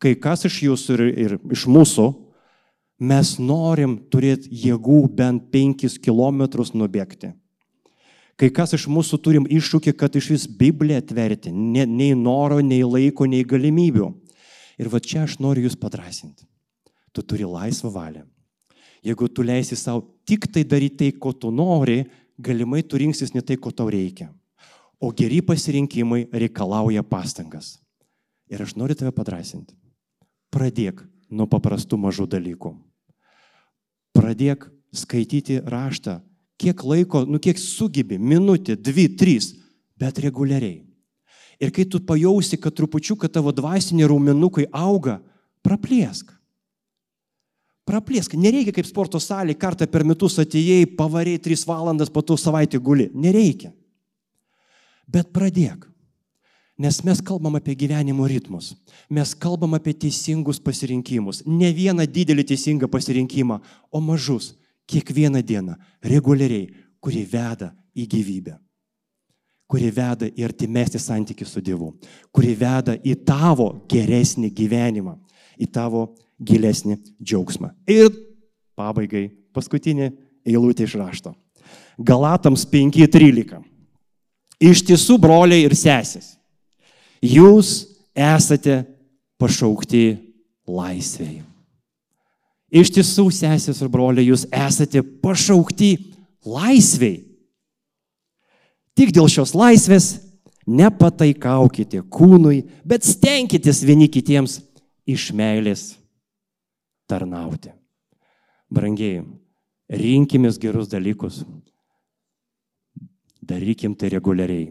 Kai 0.00 0.14
kas 0.16 0.44
iš 0.48 0.60
jūsų 0.68 0.96
ir, 0.96 1.02
ir 1.24 1.36
iš 1.52 1.66
mūsų, 1.68 2.06
mes 3.00 3.34
norim 3.40 3.96
turėti 4.12 4.52
jėgų 4.66 5.02
bent 5.16 5.48
5 5.52 5.98
km 6.04 6.44
nubėgti. 6.76 7.32
Kai 8.40 8.48
kas 8.48 8.72
iš 8.72 8.86
mūsų 8.88 9.18
turim 9.20 9.44
iššūkį, 9.52 9.92
kad 10.00 10.14
iš 10.16 10.30
vis 10.32 10.44
Bibliją 10.48 11.02
atverti, 11.02 11.50
ne, 11.52 11.84
nei 11.84 12.14
noro, 12.16 12.62
nei 12.64 12.80
laiko, 12.80 13.26
nei 13.28 13.44
galimybių. 13.44 14.06
Ir 14.80 14.88
va 14.88 15.00
čia 15.04 15.26
aš 15.26 15.36
noriu 15.44 15.66
jūs 15.66 15.76
padrasinti. 15.76 16.46
Tu 17.12 17.20
turi 17.20 17.44
laisvą 17.44 17.90
valią. 17.92 18.24
Jeigu 19.04 19.28
tu 19.28 19.44
leisi 19.44 19.76
savo 19.76 20.06
tik 20.24 20.46
tai 20.48 20.64
daryti 20.64 20.96
tai, 21.02 21.10
ko 21.20 21.34
tu 21.36 21.50
nori, 21.52 22.06
galimai 22.40 22.80
tu 22.80 22.96
rinksis 23.00 23.34
ne 23.36 23.44
tai, 23.44 23.58
ko 23.60 23.74
tau 23.76 23.92
reikia. 23.92 24.30
O 25.00 25.12
geri 25.12 25.42
pasirinkimai 25.44 26.30
reikalauja 26.32 27.04
pastangas. 27.04 27.74
Ir 28.48 28.64
aš 28.64 28.72
noriu 28.76 28.96
tave 28.96 29.12
padrasinti. 29.12 29.76
Pradėk 30.48 31.04
nuo 31.28 31.44
paprastų 31.44 32.00
mažų 32.00 32.24
dalykų. 32.38 32.72
Pradėk 34.16 34.64
skaityti 34.96 35.60
raštą 35.60 36.22
kiek 36.60 36.84
laiko, 36.84 37.24
nu 37.24 37.40
kiek 37.42 37.58
sugebi, 37.60 38.18
minutė, 38.20 38.76
dvi, 38.76 39.08
trys, 39.16 39.54
bet 40.00 40.20
reguliariai. 40.20 40.82
Ir 41.60 41.72
kai 41.76 41.84
tu 41.84 42.00
pajausi, 42.00 42.56
kad 42.60 42.76
trupučiu, 42.76 43.18
kad 43.20 43.32
tavo 43.34 43.52
dvasiniai 43.52 44.08
raumenukai 44.08 44.66
auga, 44.72 45.18
praplėsk. 45.64 46.32
Praplėsk. 47.88 48.36
Nereikia 48.38 48.72
kaip 48.76 48.88
sporto 48.88 49.20
salė, 49.20 49.56
kartą 49.58 49.88
per 49.90 50.04
metus 50.08 50.38
atėjai, 50.40 50.86
pavariai 50.96 51.40
3 51.42 51.66
valandas, 51.68 52.12
po 52.12 52.22
to 52.24 52.36
savaitę 52.40 52.80
guli. 52.80 53.10
Nereikia. 53.12 53.74
Bet 55.10 55.32
pradėk. 55.34 55.88
Nes 56.80 57.02
mes 57.04 57.20
kalbam 57.20 57.58
apie 57.58 57.74
gyvenimo 57.76 58.24
ritmus. 58.30 58.72
Mes 59.12 59.34
kalbam 59.36 59.74
apie 59.76 59.92
teisingus 59.92 60.62
pasirinkimus. 60.64 61.42
Ne 61.44 61.74
vieną 61.76 62.06
didelį 62.08 62.46
teisingą 62.48 62.88
pasirinkimą, 62.88 63.58
o 63.92 64.00
mažus, 64.00 64.54
kiekvieną 64.90 65.42
dieną, 65.46 65.76
reguliariai, 66.02 66.68
kuri 67.00 67.24
veda 67.24 67.70
į 67.96 68.06
gyvybę, 68.10 68.56
kuri 69.70 69.90
veda 69.94 70.28
į 70.28 70.44
artimesnį 70.48 71.00
santykių 71.00 71.46
su 71.48 71.62
Dievu, 71.64 71.92
kuri 72.34 72.54
veda 72.58 72.96
į 72.96 73.14
tavo 73.26 73.70
geresnį 73.90 74.50
gyvenimą, 74.56 75.16
į 75.60 75.68
tavo 75.72 76.08
gilesnį 76.40 76.98
džiaugsmą. 77.20 77.72
Ir 77.88 78.10
pabaigai 78.78 79.28
paskutinė 79.54 80.10
eilutė 80.46 80.88
iš 80.88 80.96
rašto. 81.00 81.34
Galatams 82.00 82.64
5.13. 82.68 83.60
Iš 84.60 84.82
tiesų, 84.88 85.16
broliai 85.20 85.64
ir 85.64 85.76
sesės, 85.76 86.34
jūs 87.24 87.86
esate 88.16 88.82
pašaukti 89.40 90.04
laisvėjai. 90.68 91.49
Iš 92.70 92.92
tiesų, 92.94 93.26
sesės 93.34 93.80
ir 93.82 93.90
broliai, 93.90 94.28
jūs 94.30 94.46
esate 94.54 95.02
pašaukti 95.02 95.90
laisviai. 96.46 97.24
Tik 98.94 99.10
dėl 99.16 99.26
šios 99.30 99.56
laisvės 99.58 100.12
nepataikaukite 100.70 102.02
kūnui, 102.12 102.62
bet 102.86 103.06
stenkitės 103.06 103.82
vieni 103.86 104.06
kitiems 104.12 104.60
iš 105.08 105.30
meilės 105.34 105.94
tarnauti. 107.10 107.72
Brangiai, 108.70 109.24
rinkimės 109.90 110.60
gerus 110.62 110.90
dalykus, 110.92 111.42
darykim 113.42 113.96
tai 113.98 114.12
reguliariai. 114.14 114.70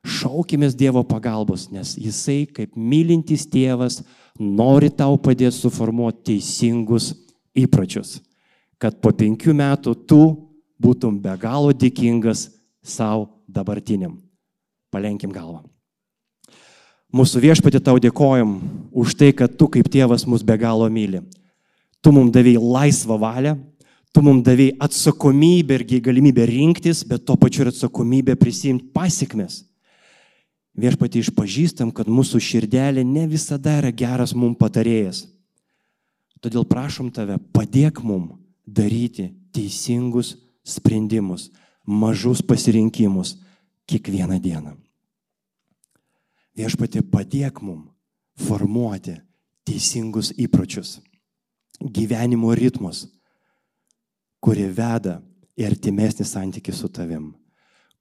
Šaukimės 0.00 0.72
Dievo 0.72 1.02
pagalbos, 1.04 1.66
nes 1.68 1.92
Jisai 2.00 2.46
kaip 2.48 2.72
mylintis 2.72 3.44
tėvas 3.52 4.00
nori 4.40 4.88
tau 4.90 5.18
padėti 5.20 5.52
suformuoti 5.60 6.32
teisingus 6.32 7.12
įpročius, 7.56 8.18
kad 8.80 8.96
po 9.02 9.12
penkių 9.12 9.54
metų 9.56 9.94
tu 10.08 10.22
būtum 10.80 11.20
be 11.20 11.34
galo 11.40 11.74
dėkingas 11.76 12.48
savo 12.82 13.28
dabartiniam. 13.46 14.16
Palenkim 14.90 15.30
galvą. 15.30 15.60
Mūsų 17.14 17.42
viešpatį 17.42 17.80
tau 17.82 17.98
dėkojom 17.98 18.54
už 18.94 19.14
tai, 19.18 19.32
kad 19.34 19.52
tu 19.58 19.66
kaip 19.70 19.88
tėvas 19.90 20.24
mus 20.30 20.44
be 20.46 20.54
galo 20.58 20.86
myli. 20.90 21.20
Tu 22.00 22.12
mums 22.14 22.32
davėjai 22.32 22.62
laisvą 22.62 23.16
valią, 23.20 23.56
tu 24.14 24.22
mums 24.24 24.44
davėjai 24.46 24.78
atsakomybę 24.86 25.76
ir 25.76 26.00
galimybę 26.06 26.46
rinktis, 26.48 27.02
bet 27.04 27.26
to 27.26 27.36
pačiu 27.36 27.66
ir 27.66 27.72
atsakomybę 27.74 28.38
prisimti 28.38 28.88
pasiekmes. 28.94 29.64
Viešpatį 30.80 31.20
išpažįstam, 31.24 31.90
kad 31.92 32.08
mūsų 32.08 32.40
širdelė 32.40 33.02
ne 33.04 33.26
visada 33.28 33.76
yra 33.82 33.90
geras 33.92 34.32
mum 34.32 34.54
patarėjas. 34.56 35.26
Todėl 36.40 36.64
prašom 36.64 37.10
tave, 37.12 37.36
padėk 37.52 38.00
mum 38.06 38.38
daryti 38.64 39.28
teisingus 39.52 40.36
sprendimus, 40.64 41.50
mažus 41.84 42.40
pasirinkimus 42.40 43.34
kiekvieną 43.90 44.38
dieną. 44.40 44.76
Viešpatį 46.56 47.02
padėk 47.12 47.60
mum 47.64 47.90
formuoti 48.40 49.18
teisingus 49.68 50.32
įpročius, 50.40 50.98
gyvenimo 51.80 52.54
ritmus, 52.56 53.04
kurie 54.40 54.70
veda 54.72 55.18
į 55.60 55.68
artimesnį 55.68 56.24
santykių 56.24 56.72
su 56.76 56.88
tavim 56.88 57.28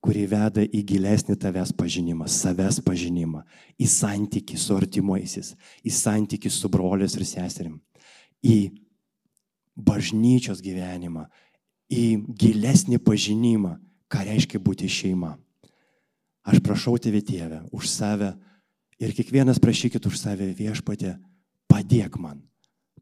kuri 0.04 0.26
veda 0.32 0.64
į 0.64 0.82
gilesnį 0.88 1.36
tavęs 1.39 1.74
pažinimą, 1.76 2.28
savęs 2.32 2.80
pažinimą, 2.86 3.43
į 3.80 3.88
santyki 3.91 4.58
su 4.58 4.78
artimaisiais, 4.78 5.54
į 5.84 5.91
santyki 5.91 6.52
su 6.52 6.72
broliais 6.72 7.18
ir 7.20 7.26
seserim, 7.28 7.76
į 8.39 8.72
bažnyčios 9.76 10.64
gyvenimą, 10.64 11.26
į 11.91 12.06
gilesnį 12.39 13.00
pažinimą, 13.04 13.76
ką 14.10 14.24
reiškia 14.28 14.62
būti 14.64 14.88
šeima. 14.89 15.36
Aš 16.47 16.64
prašau 16.64 16.95
tėvė 16.97 17.22
tėvę 17.26 17.60
už 17.76 17.89
save 17.91 18.32
ir 19.00 19.12
kiekvienas 19.16 19.60
prašykit 19.62 20.06
už 20.08 20.16
save 20.18 20.47
viešpatė, 20.56 21.18
padėk 21.70 22.16
man, 22.22 22.39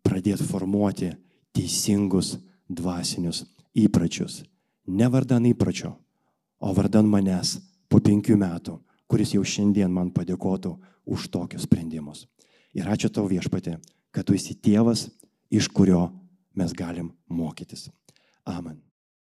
pradėti 0.01 0.45
formuoti 0.49 1.13
teisingus 1.55 2.35
dvasinius 2.67 3.45
įpročius. 3.77 4.41
Ne 4.87 5.07
vardan 5.11 5.45
įpročio, 5.49 5.93
o 6.59 6.73
vardan 6.73 7.07
manęs 7.09 7.57
po 7.89 8.01
penkių 8.03 8.37
metų, 8.39 8.77
kuris 9.07 9.33
jau 9.35 9.43
šiandien 9.43 9.91
man 9.93 10.11
padėkotų 10.15 10.73
už 11.07 11.29
tokius 11.31 11.67
sprendimus. 11.67 12.25
Ir 12.75 12.89
ačiū 12.89 13.09
tau 13.13 13.27
viešpatė, 13.29 13.77
kad 14.11 14.27
tu 14.27 14.35
esi 14.37 14.55
tėvas, 14.55 15.07
iš 15.49 15.69
kurio 15.71 16.09
mes 16.57 16.73
galim 16.75 17.13
mokytis. 17.29 17.87
Amen. 18.45 18.86